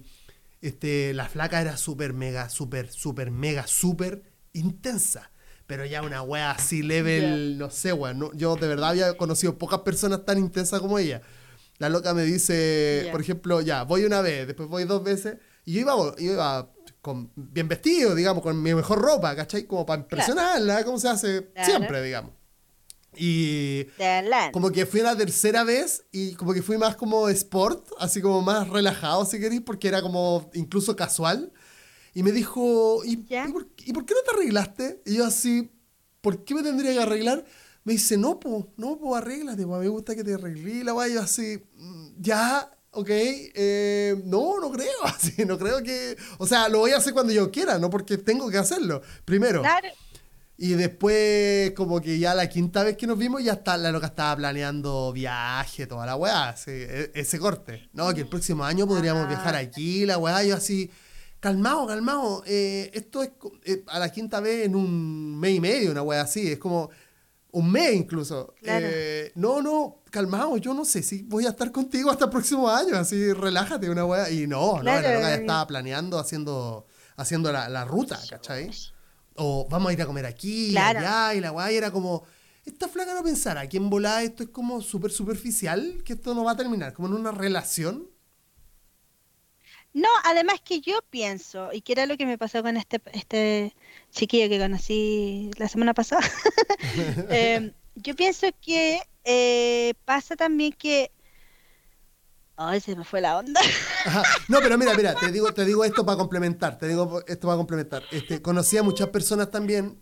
[0.61, 5.29] este, la flaca era súper, mega, súper, súper, mega, súper intensa.
[5.65, 8.15] Pero ya una wea así level, no sé, wea.
[8.33, 11.21] yo de verdad había conocido pocas personas tan intensas como ella.
[11.79, 15.35] La loca me dice, por ejemplo, ya, voy una vez, después voy dos veces.
[15.65, 19.63] Y yo iba, iba con, bien vestido, digamos, con mi mejor ropa, ¿cachai?
[19.63, 22.36] Como para impresionarla, como se hace siempre, digamos.
[23.17, 23.87] Y
[24.51, 28.41] como que fui la tercera vez y como que fui más como sport, así como
[28.41, 31.51] más relajado, si queréis, porque era como incluso casual.
[32.13, 35.01] Y me dijo, ¿y, por, qué no te arreglaste?
[35.05, 35.71] Y yo así,
[36.21, 37.45] ¿por qué me tendría que arreglar?
[37.83, 40.83] Me dice, no, pues, no, pues arréglate, pues, me gusta que te arreglé.
[40.83, 46.17] La guay, yo así, mm, ya, ok, eh, no, no creo, así, no creo que,
[46.39, 49.61] o sea, lo voy a hacer cuando yo quiera, no porque tengo que hacerlo, primero.
[49.61, 49.89] Claro.
[50.59, 54.07] Y después, como que ya la quinta vez que nos vimos, ya está, la loca
[54.07, 57.89] estaba planeando viaje, toda la weá, ese, ese corte.
[57.93, 59.59] No, que el próximo año podríamos viajar ah.
[59.59, 60.89] aquí, la weá, yo así,
[61.39, 63.29] calmado, calmado, eh, esto es
[63.65, 66.89] eh, a la quinta vez en un mes y medio, una weá así, es como
[67.51, 68.55] un mes incluso.
[68.63, 72.67] Eh, no, no, calmado, yo no sé si voy a estar contigo hasta el próximo
[72.67, 74.31] año, así relájate una weá.
[74.31, 78.71] Y no, no, la loca ya estaba planeando, haciendo, haciendo la, la ruta, ¿cachai?
[79.37, 82.23] O vamos a ir a comer aquí, y allá, y la guay era como,
[82.65, 86.43] esta flaca no pensara aquí en volada esto es como súper superficial, que esto no
[86.43, 88.09] va a terminar, como en una relación.
[89.93, 93.75] No, además que yo pienso, y que era lo que me pasó con este, este
[94.11, 96.21] chiquillo que conocí la semana pasada,
[97.29, 101.11] em, yo pienso que eh, pasa también que
[102.59, 103.61] Ay, se me fue la onda.
[104.47, 107.57] No, pero mira, mira, te digo, te digo esto para complementar, te digo esto para
[107.57, 108.03] complementar.
[108.11, 109.99] Este, conocí a muchas personas también,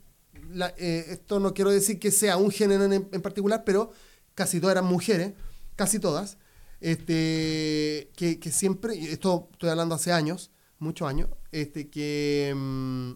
[0.78, 3.92] eh, esto no quiero decir que sea un género en, particular, pero
[4.36, 5.34] casi todas eran mujeres,
[5.76, 6.38] casi todas,
[6.80, 13.12] este, que, que, siempre, esto estoy hablando hace años, muchos años, este, que, mm,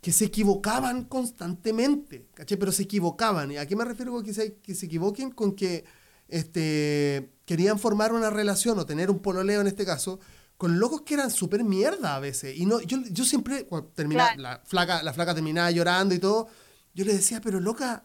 [0.00, 2.56] que se equivocaban constantemente, ¿caché?
[2.56, 3.50] Pero se equivocaban.
[3.50, 5.32] ¿Y a qué me refiero con que se, que se equivoquen?
[5.32, 5.84] Con que
[6.28, 10.20] este, querían formar una relación o tener un pololeo en este caso
[10.58, 12.56] con locos que eran súper mierda a veces.
[12.56, 16.48] Y no, yo, yo siempre, cuando terminaba, la, flaca, la flaca terminaba llorando y todo,
[16.94, 18.04] yo le decía, pero loca,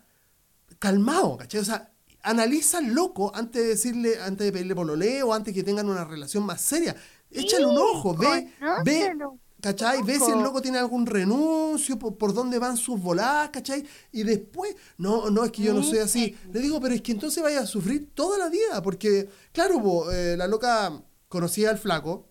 [0.78, 1.62] calmado, ¿cachai?
[1.62, 6.06] O sea, analiza loco antes de decirle, antes de pedirle pololeo, antes que tengan una
[6.06, 6.96] relación más seria.
[7.32, 8.54] Échale un ojo, ve,
[8.86, 9.16] ve,
[9.64, 10.04] ¿Cachai?
[10.04, 13.86] Ve si el loco tiene algún renuncio, por, dónde van sus voladas, ¿cachai?
[14.12, 16.36] Y después, no, no, es que yo no soy así.
[16.52, 20.36] Le digo, pero es que entonces vaya a sufrir toda la vida, porque, claro, eh,
[20.36, 22.28] la loca conocía al flaco,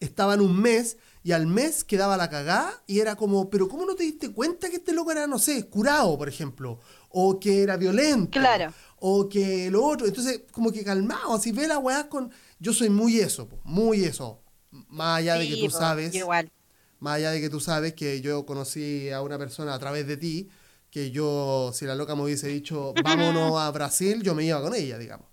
[0.00, 3.86] estaba en un mes, y al mes quedaba la cagada, y era como, pero ¿cómo
[3.86, 6.80] no te diste cuenta que este loco era, no sé, curado, por ejemplo?
[7.10, 8.40] O que era violento.
[8.40, 8.72] Claro.
[8.98, 10.08] O que lo otro.
[10.08, 12.32] Entonces, como que calmado, así ve la weá con.
[12.58, 14.40] Yo soy muy eso, muy eso
[14.70, 16.50] más allá de que tú sabes, igual.
[16.98, 20.16] más allá de que tú sabes que yo conocí a una persona a través de
[20.16, 20.50] ti,
[20.90, 24.74] que yo, si la loca me hubiese dicho, vámonos a Brasil, yo me iba con
[24.74, 25.26] ella, digamos.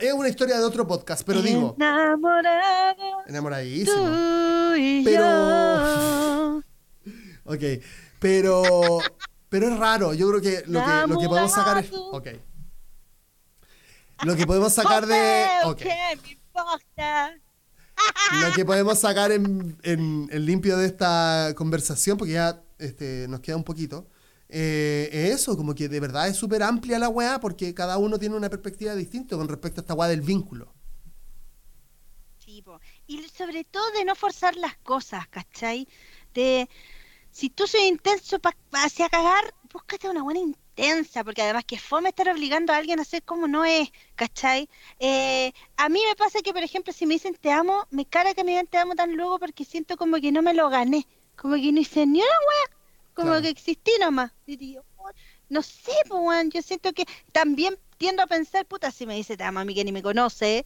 [0.00, 1.74] es una historia de otro podcast, pero digo.
[1.76, 3.24] Enamorado.
[3.26, 4.72] Enamoradísimo.
[5.04, 6.58] pero.
[7.44, 7.62] ok.
[8.20, 9.00] Pero.
[9.48, 10.14] Pero es raro.
[10.14, 11.90] Yo creo que lo que, lo que podemos sacar es.
[11.92, 12.28] Ok.
[14.22, 15.46] Lo que podemos sacar de.
[15.64, 15.82] Ok.
[18.40, 23.64] Lo que podemos sacar en, limpio de esta conversación, porque ya este, nos queda un
[23.64, 24.08] poquito,
[24.48, 28.18] eh, es eso, como que de verdad es súper amplia la weá, porque cada uno
[28.18, 30.72] tiene una perspectiva distinta con respecto a esta weá del vínculo.
[32.38, 32.62] Sí,
[33.06, 35.88] y sobre todo de no forzar las cosas, ¿cachai?
[36.34, 36.68] De,
[37.30, 40.40] si tú soy intenso para hacia cagar, búscate una buena
[40.76, 44.68] tensa, porque además que fome estar obligando a alguien a hacer como no es, ¿cachai?
[45.00, 48.34] Eh, a mí me pasa que, por ejemplo, si me dicen te amo, me cara
[48.34, 51.08] que me digan te amo tan luego porque siento como que no me lo gané,
[51.34, 52.78] como que no hice ni una wea,
[53.14, 54.30] como que existí nomás.
[54.46, 54.78] Y
[55.48, 59.42] no sé, pues, yo siento que también tiendo a pensar, puta, si me dice te
[59.42, 60.64] amo a mí que ni me conoce,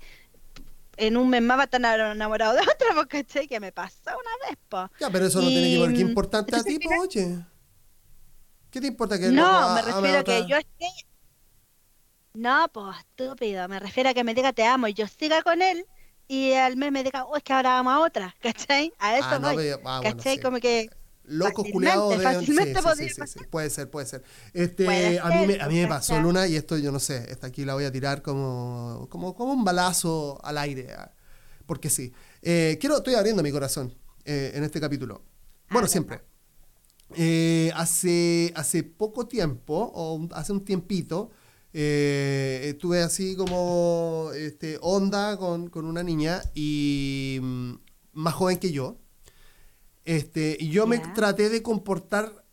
[0.98, 3.48] en un mes más va a estar enamorado de otra, pues, ¿cachai?
[3.48, 4.90] Que me pasa una vez, pues.
[5.00, 7.38] Ya, pero eso no tiene que ver qué importante a ti, pues, oye.
[8.70, 10.86] ¿Qué te importa que No, me refiero a que yo esté.
[12.34, 13.68] No, pues estúpido.
[13.68, 15.86] Me refiero a que me diga te amo y yo siga con él
[16.28, 18.36] y al mes me diga, oh, es que ahora vamos a otra.
[18.42, 18.92] ¿Cachai?
[18.98, 19.70] A eso ah, voy.
[19.84, 20.38] Ah, ¿Cachai?
[20.38, 20.90] Como que.
[21.24, 22.20] Loco culiado de.
[22.20, 24.22] Fácilmente sí, sí, sí, Puede ser, puede ser.
[24.54, 27.30] Este, a, mí me, a mí me pasó Luna y esto yo no sé.
[27.30, 30.92] Esta aquí la voy a tirar como, como, como un balazo al aire.
[30.92, 31.12] Ah,
[31.66, 32.14] porque sí.
[32.40, 33.94] Eh, quiero, estoy abriendo mi corazón
[34.24, 35.22] eh, en este capítulo.
[35.70, 36.22] Bueno, siempre.
[37.14, 41.30] Eh, hace, hace poco tiempo, o hace un tiempito,
[41.72, 47.72] eh, estuve así como este, onda con, una niña y mm,
[48.12, 48.98] más joven que yo.
[50.04, 52.44] Este, y yo me traté de comportar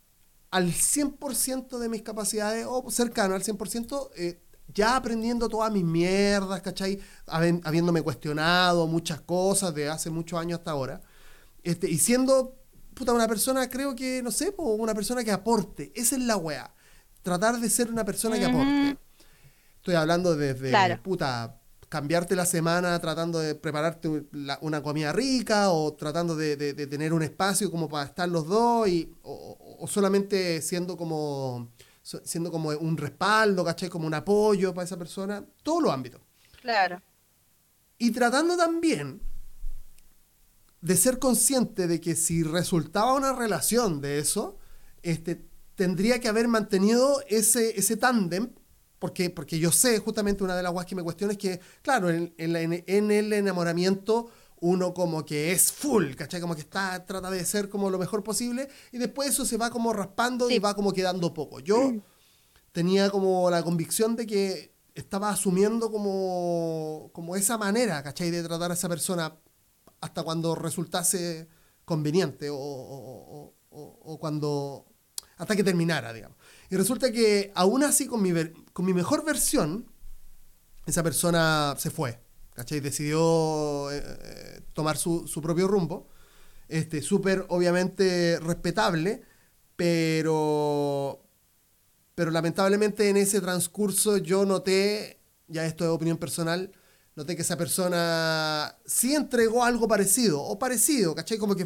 [0.52, 4.42] al 100% de mis capacidades, o cercano al 100%, eh,
[4.74, 7.00] ya aprendiendo todas mis mierdas, ¿cachai?
[7.28, 11.02] Habiéndome cuestionado muchas cosas de hace muchos años hasta ahora.
[11.64, 12.56] Este, y siendo
[12.96, 15.92] puta, una persona, creo que, no sé, una persona que aporte.
[15.96, 16.74] Esa es la weá.
[17.22, 18.98] Tratar de ser una persona que aporte.
[19.78, 24.26] Estoy hablando desde, puta, cambiarte la semana tratando de prepararte
[24.62, 29.14] una comida rica o tratando de, tener un espacio como para estar los dos y,
[29.24, 31.70] o, solamente siendo como
[32.02, 33.90] siendo como un respaldo, ¿cachai?
[33.90, 36.22] Como un apoyo para esa persona, todos los ámbitos.
[36.62, 37.02] Claro.
[37.98, 39.22] Y tratando también
[40.86, 44.60] de ser consciente de que si resultaba una relación de eso,
[45.02, 48.52] este, tendría que haber mantenido ese, ese tándem,
[49.00, 52.12] porque, porque yo sé, justamente una de las guas que me cuestiono es que, claro,
[52.12, 54.30] en, en, el enamoramiento
[54.60, 56.40] uno como que es full, ¿cachai?
[56.40, 59.72] Como que está, trata de ser como lo mejor posible y después eso se va
[59.72, 61.62] como raspando y va como quedando poco.
[61.62, 61.94] Yo
[62.72, 68.30] tenía como la convicción de que estaba asumiendo como, como esa manera, ¿cachai?
[68.30, 69.36] De tratar a esa persona
[70.06, 71.48] hasta cuando resultase
[71.84, 73.54] conveniente o,
[74.20, 74.86] cuando...
[75.38, 76.38] hasta que terminara, digamos.
[76.70, 78.32] Y resulta que aún así con mi,
[78.72, 79.92] con mi mejor versión,
[80.86, 82.20] esa persona se fue,
[82.54, 82.80] ¿cachai?
[82.80, 86.08] Decidió eh, eh, tomar su, su, propio rumbo,
[86.68, 89.24] este, súper obviamente respetable,
[89.76, 91.24] pero,
[92.14, 96.72] pero lamentablemente en ese transcurso yo noté, ya esto es opinión personal,
[97.16, 101.38] noté que esa persona sí entregó algo parecido, o parecido, ¿cachai?
[101.38, 101.66] Como que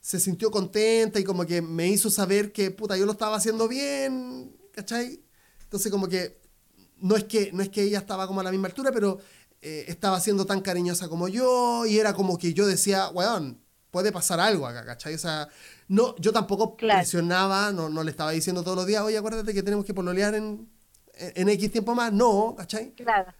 [0.00, 3.68] se sintió contenta y como que me hizo saber que, puta, yo lo estaba haciendo
[3.68, 5.22] bien, ¿cachai?
[5.62, 6.40] Entonces como que
[6.98, 9.18] no es que, no es que ella estaba como a la misma altura, pero
[9.60, 14.12] eh, estaba siendo tan cariñosa como yo y era como que yo decía, weón, puede
[14.12, 15.14] pasar algo acá, ¿cachai?
[15.14, 15.48] O sea,
[15.88, 19.62] no, yo tampoco presionaba, no, no le estaba diciendo todos los días, oye, acuérdate que
[19.62, 20.70] tenemos que pololear en,
[21.14, 22.94] en, en X tiempo más, no, ¿cachai?
[22.94, 23.34] Claro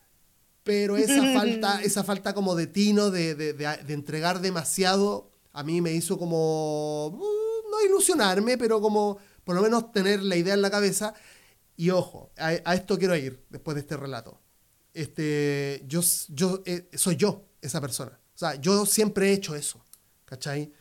[0.62, 5.80] pero esa falta, esa falta como de tino, de, de, de, entregar demasiado, a mí
[5.80, 10.62] me hizo como, uh, no ilusionarme, pero como por lo menos tener la idea en
[10.62, 11.14] la cabeza.
[11.76, 14.40] Y ojo, a, esto quiero ir después de este relato.
[14.92, 18.20] Este, yo, yo eh, soy yo esa persona.
[18.34, 19.84] O sea, yo siempre he hecho eso,
[20.24, 20.72] ¿cachai?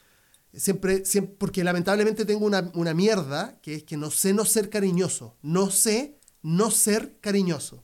[0.54, 4.70] Siempre, siempre porque lamentablemente tengo una, una mierda que es que no sé no ser
[4.70, 5.38] cariñoso.
[5.42, 7.84] No sé no ser cariñoso.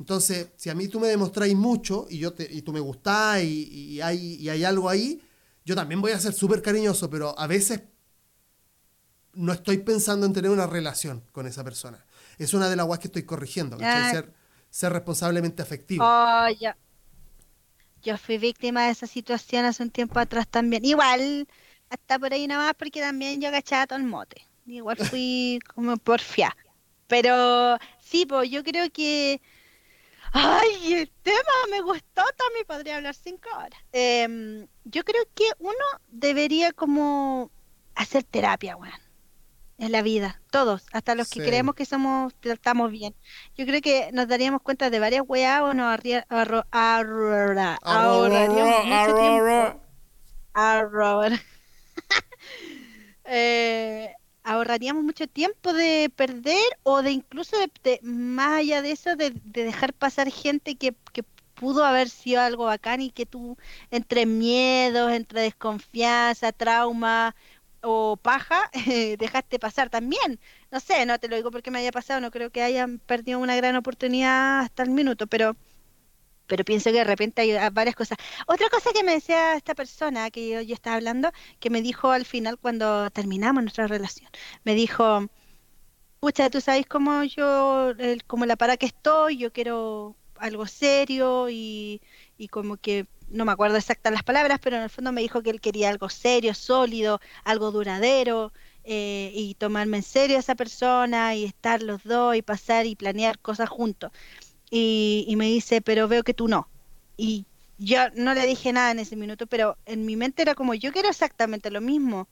[0.00, 3.42] Entonces, si a mí tú me demostráis mucho y, yo te, y tú me gustás
[3.42, 5.20] y, hay, hay algo ahí,
[5.62, 7.82] yo también voy a ser súper cariñoso, pero a veces
[9.34, 12.06] no estoy pensando en tener una relación con esa persona.
[12.38, 14.32] Es una de las guas que estoy corrigiendo, ser,
[14.70, 16.02] ser responsablemente afectivo.
[16.02, 16.74] Oh, ya.
[18.02, 20.82] Yo fui víctima de esa situación hace un tiempo atrás también.
[20.82, 21.46] Igual,
[21.90, 24.46] hasta por ahí nada más, porque también yo agachaba todo el mote.
[24.64, 26.56] Igual fui como porfia.
[27.06, 29.42] Pero sí, pues yo creo que
[30.32, 33.80] Ay, el tema me gustó, también podría hablar cinco horas.
[33.92, 35.74] Em, yo creo que uno
[36.08, 37.50] debería como
[37.94, 38.94] hacer terapia, weón.
[39.78, 43.14] En la vida, todos, hasta los que creemos que somos, estamos bien.
[43.56, 45.86] Yo creo que nos daríamos cuenta de varias weas o nos
[47.80, 49.80] ahorraríamos mucho tiempo.
[53.24, 54.14] eh,
[54.50, 59.92] ahorraríamos mucho tiempo de perder o de incluso de, más allá de eso de, dejar
[59.94, 61.24] pasar gente que, que,
[61.54, 63.58] pudo haber sido algo bacán y que tú
[63.90, 67.36] entre miedos, entre desconfianza, trauma
[67.82, 68.70] o paja
[69.18, 70.40] dejaste pasar también.
[70.70, 73.38] No sé, no te lo digo porque me haya pasado, no creo que hayan perdido
[73.40, 75.54] una gran oportunidad hasta el minuto, pero
[76.50, 78.18] pero pienso que de repente hay varias cosas.
[78.46, 81.30] Otra cosa que me decía esta persona que yo, estaba hablando,
[81.60, 84.28] que me dijo al final cuando terminamos nuestra relación,
[84.64, 85.28] me dijo,
[86.20, 87.92] pucha, tú sabes cómo yo,
[88.26, 92.02] como la para que estoy, yo quiero algo serio y,
[92.36, 95.42] y como que no me acuerdo exactas las palabras, pero en el fondo me dijo
[95.42, 98.52] que él quería algo serio, sólido, algo duradero.
[98.82, 102.96] Eh, y tomarme en serio a esa persona y estar los dos y pasar y
[102.96, 104.10] planear cosas juntos
[104.70, 106.68] y, me dice, pero veo que tú no.
[107.16, 107.44] Y
[107.78, 110.92] yo no le dije nada en ese minuto, pero en mi mente era como, yo
[110.92, 112.28] quiero exactamente lo mismo,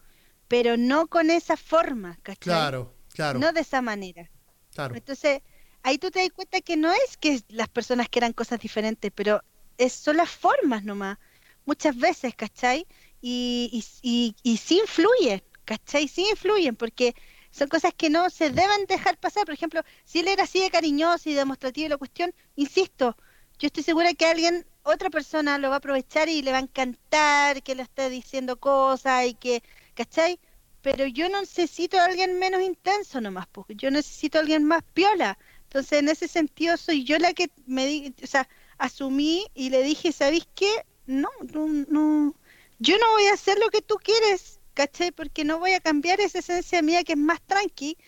[0.46, 2.38] pero no con esa forma, ¿cachai?
[2.38, 3.38] Claro, claro.
[3.38, 4.30] No de esa manera.
[4.72, 4.94] Claro.
[4.94, 5.42] Entonces,
[5.82, 9.42] ahí tú te das cuenta que no es que las personas quieran cosas diferentes, pero
[9.76, 11.18] es, son las formas nomás,
[11.66, 12.86] muchas veces, ¿cachai?
[13.20, 16.06] Y, y, y, y sí influye, ¿cachai?
[16.06, 17.14] Sí influyen, porque
[17.50, 19.44] son cosas que no se deben dejar pasar.
[19.44, 23.16] Por ejemplo, si él era así de cariñoso y demostrativo de la cuestión, insisto,
[23.58, 26.62] yo estoy segura que alguien, otra persona lo va a aprovechar y le va a
[26.62, 29.62] encantar que le esté diciendo cosas y que,
[29.94, 30.38] ¿cachai?
[30.82, 35.36] Pero yo necesito a alguien menos intenso nomás, porque yo necesito a alguien más piola.
[35.64, 39.82] Entonces, en ese sentido, soy yo la que me di, o sea, asumí y le
[39.82, 40.70] dije, ¿sabéis qué?
[41.06, 42.34] No, no, no,
[42.78, 45.10] yo no voy a hacer lo que tú quieres ¿cachai?
[45.10, 47.98] Porque no voy a cambiar esa esencia mía que es más tranqui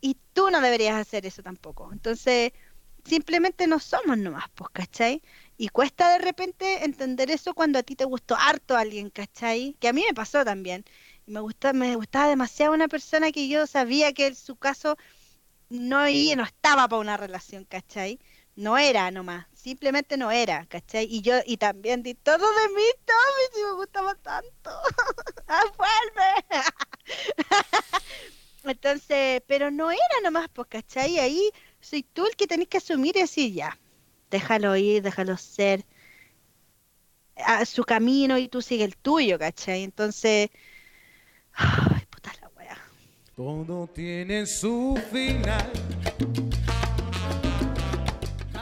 [0.00, 1.90] y tú no deberías hacer eso tampoco.
[1.92, 2.52] Entonces,
[3.04, 5.22] simplemente no somos nomás, pues, ¿cachai?
[5.56, 9.76] Y cuesta de repente entender eso cuando a ti te gustó harto alguien, ¿cachai?
[9.80, 10.84] Que a mí me pasó también.
[11.26, 14.96] Y me, gusta, me gustaba demasiado una persona que yo sabía que en su caso
[15.68, 18.20] no, no estaba para una relación, ¿cachai?
[18.54, 21.06] No era nomás, simplemente no era, ¿cachai?
[21.08, 24.70] Y yo, y también di todo de mí, Tommy, si me gustaba tanto.
[25.48, 26.64] ¡Ah, vuelve!
[28.64, 31.18] Entonces, pero no era nomás, pues, ¿cachai?
[31.18, 31.50] Ahí
[31.80, 33.78] soy tú el que tenés que asumir y decir, ya,
[34.30, 35.84] déjalo ir, déjalo ser
[37.36, 39.82] a su camino y tú sigue el tuyo, ¿cachai?
[39.82, 40.50] Entonces,
[41.52, 42.78] ay, puta la wea.
[43.36, 45.72] Todo tiene su final.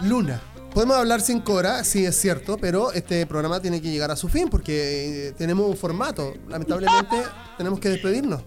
[0.03, 0.41] Luna.
[0.79, 4.29] Podemos hablar sin Cora, sí es cierto, pero este programa tiene que llegar a su
[4.29, 6.35] fin porque eh, tenemos un formato.
[6.47, 7.17] Lamentablemente
[7.59, 8.45] tenemos que despedirnos.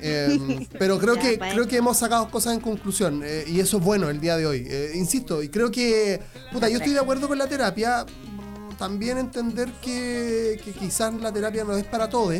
[0.00, 3.82] Em, pero creo que creo que hemos sacado cosas en conclusión eh, y eso es
[3.82, 4.64] bueno el día de hoy.
[4.70, 6.20] Eh, insisto, y creo que,
[6.52, 8.06] puta, yo estoy de acuerdo con la terapia.
[8.78, 12.34] También entender que, que quizás la terapia no es para todos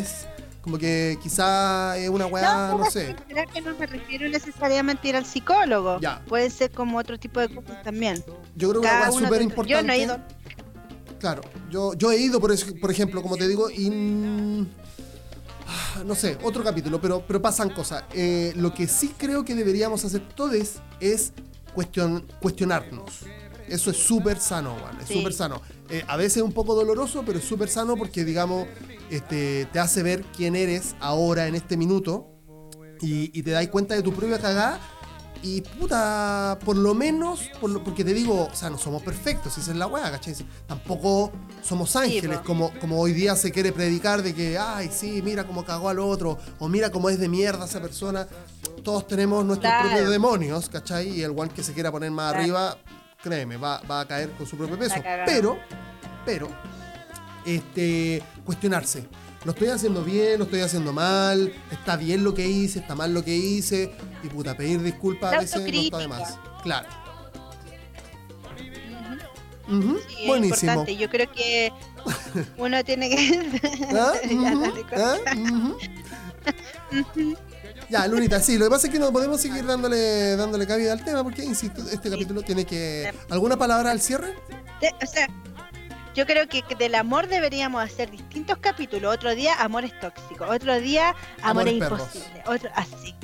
[0.63, 3.17] como que quizá es una weá, no, sé.
[3.53, 5.99] que no me refiero necesariamente ir al psicólogo.
[6.29, 8.25] Puede ser como otro tipo de cosas también.
[8.55, 9.73] Yo creo que una weá súper importante.
[9.73, 10.19] Yo no he ido.
[11.19, 14.67] Claro, yo, yo he ido, por, por ejemplo, como te digo, y
[15.69, 18.05] ah, no sé, otro capítulo, pero, pero pasan cosas.
[18.13, 21.33] Eh, lo que sí creo que deberíamos hacer todos es
[21.75, 23.21] cuestion, cuestionarnos.
[23.69, 25.63] Eso es súper sano, Juan, es súper sano.
[25.89, 28.67] Eh, a veces un poco doloroso, pero es súper sano porque, digamos,
[29.13, 32.33] este, te hace ver quién eres ahora en este minuto
[33.03, 34.81] y, te das cuenta de tu propia cagada.
[35.43, 39.73] Y puta, por lo menos, por porque te digo, o sea, no somos perfectos, esa
[39.73, 40.35] es la weá, ¿cachai?
[40.69, 41.33] Tampoco
[41.63, 45.65] somos ángeles, como, como hoy día se quiere predicar de que, ay, sí, mira cómo
[45.65, 48.29] cagó al otro, o mira cómo es de mierda esa persona.
[48.85, 51.09] Todos tenemos nuestros propios demonios, ¿cachai?
[51.09, 52.79] Y el one que se quiera poner más arriba,
[53.21, 54.95] créeme, va, va a caer con su propio peso.
[55.27, 55.59] Pero,
[56.25, 56.49] pero,
[57.47, 59.07] este, cuestionarse.
[59.45, 63.13] Lo estoy haciendo bien, lo estoy haciendo mal, está bien lo que hice, está mal
[63.13, 66.39] lo que hice, y puta, pedir disculpas a veces no está de más.
[66.63, 66.89] Claro.
[70.27, 70.87] Buenísimo.
[70.87, 71.73] Yo creo que
[72.57, 73.61] uno tiene que.
[73.95, 74.13] ¿Ah?
[74.97, 75.17] ¿Ah?
[77.89, 81.05] Ya, Lunita, sí, lo que pasa es que no podemos seguir dándole, dándole cabida al
[81.05, 83.13] tema porque, insisto, este capítulo tiene que.
[83.29, 84.35] ¿Alguna palabra al cierre?
[85.03, 85.29] o sea,
[86.15, 89.15] yo creo que del amor deberíamos hacer distintos capítulos.
[89.15, 90.45] Otro día, amor es tóxico.
[90.47, 92.43] Otro día, amor, es imposible.
[92.47, 93.15] Otro, así.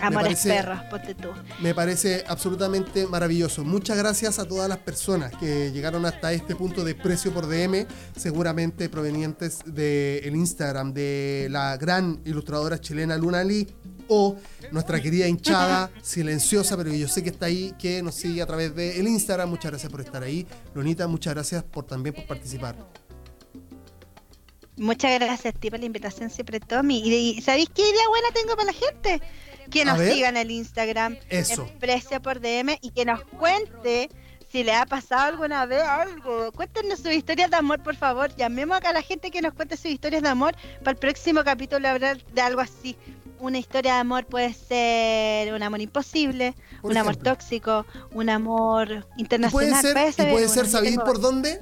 [0.00, 1.28] Amores perros, ponte tú.
[1.60, 3.64] Me parece absolutamente maravilloso.
[3.64, 7.86] Muchas gracias a todas las personas que llegaron hasta este punto de precio por DM,
[8.16, 13.66] seguramente provenientes del Instagram de la gran ilustradora chilena Luna Lee
[14.08, 14.36] o
[14.70, 18.46] nuestra querida hinchada silenciosa, pero que yo sé que está ahí, que nos sigue a
[18.46, 19.48] través del Instagram.
[19.48, 20.46] Muchas gracias por estar ahí.
[20.74, 22.76] Lonita, muchas gracias por también por participar.
[24.78, 27.00] Muchas gracias a ti por la invitación siempre, Tommy.
[27.04, 29.22] ¿Y, sabéis qué idea buena tengo para la gente?
[29.70, 31.68] Que nos sigan en el Instagram, Eso.
[31.78, 34.08] Precio por DM y que nos cuente
[34.50, 36.52] si le ha pasado alguna vez algo.
[36.52, 38.34] Cuéntenos sus historias de amor, por favor.
[38.36, 41.42] Llamemos acá a la gente que nos cuente sus historias de amor para el próximo
[41.44, 42.96] capítulo hablar de algo así
[43.38, 49.52] una historia de amor puede ser un amor imposible, un amor tóxico, un amor internacional.
[49.92, 51.60] Puede ser, puede ser, ¿sabéis por dónde?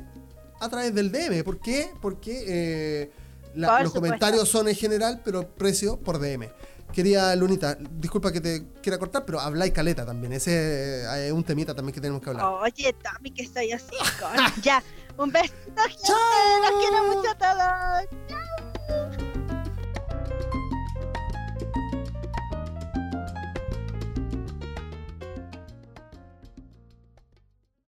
[0.61, 1.42] A través del DM.
[1.44, 1.90] ¿Por qué?
[2.00, 3.11] Porque eh,
[3.55, 6.48] los comentarios son en general, pero precio por DM.
[6.95, 10.32] Quería, Lunita, disculpa que te quiera cortar, pero habláis caleta también.
[10.32, 12.47] Ese eh, es un temita también que tenemos que hablar.
[12.47, 13.97] Oye, Tommy, que estoy así.
[14.62, 14.80] ya,
[15.18, 16.12] un besito, gente.
[16.62, 18.05] Los quiero mucho a todos.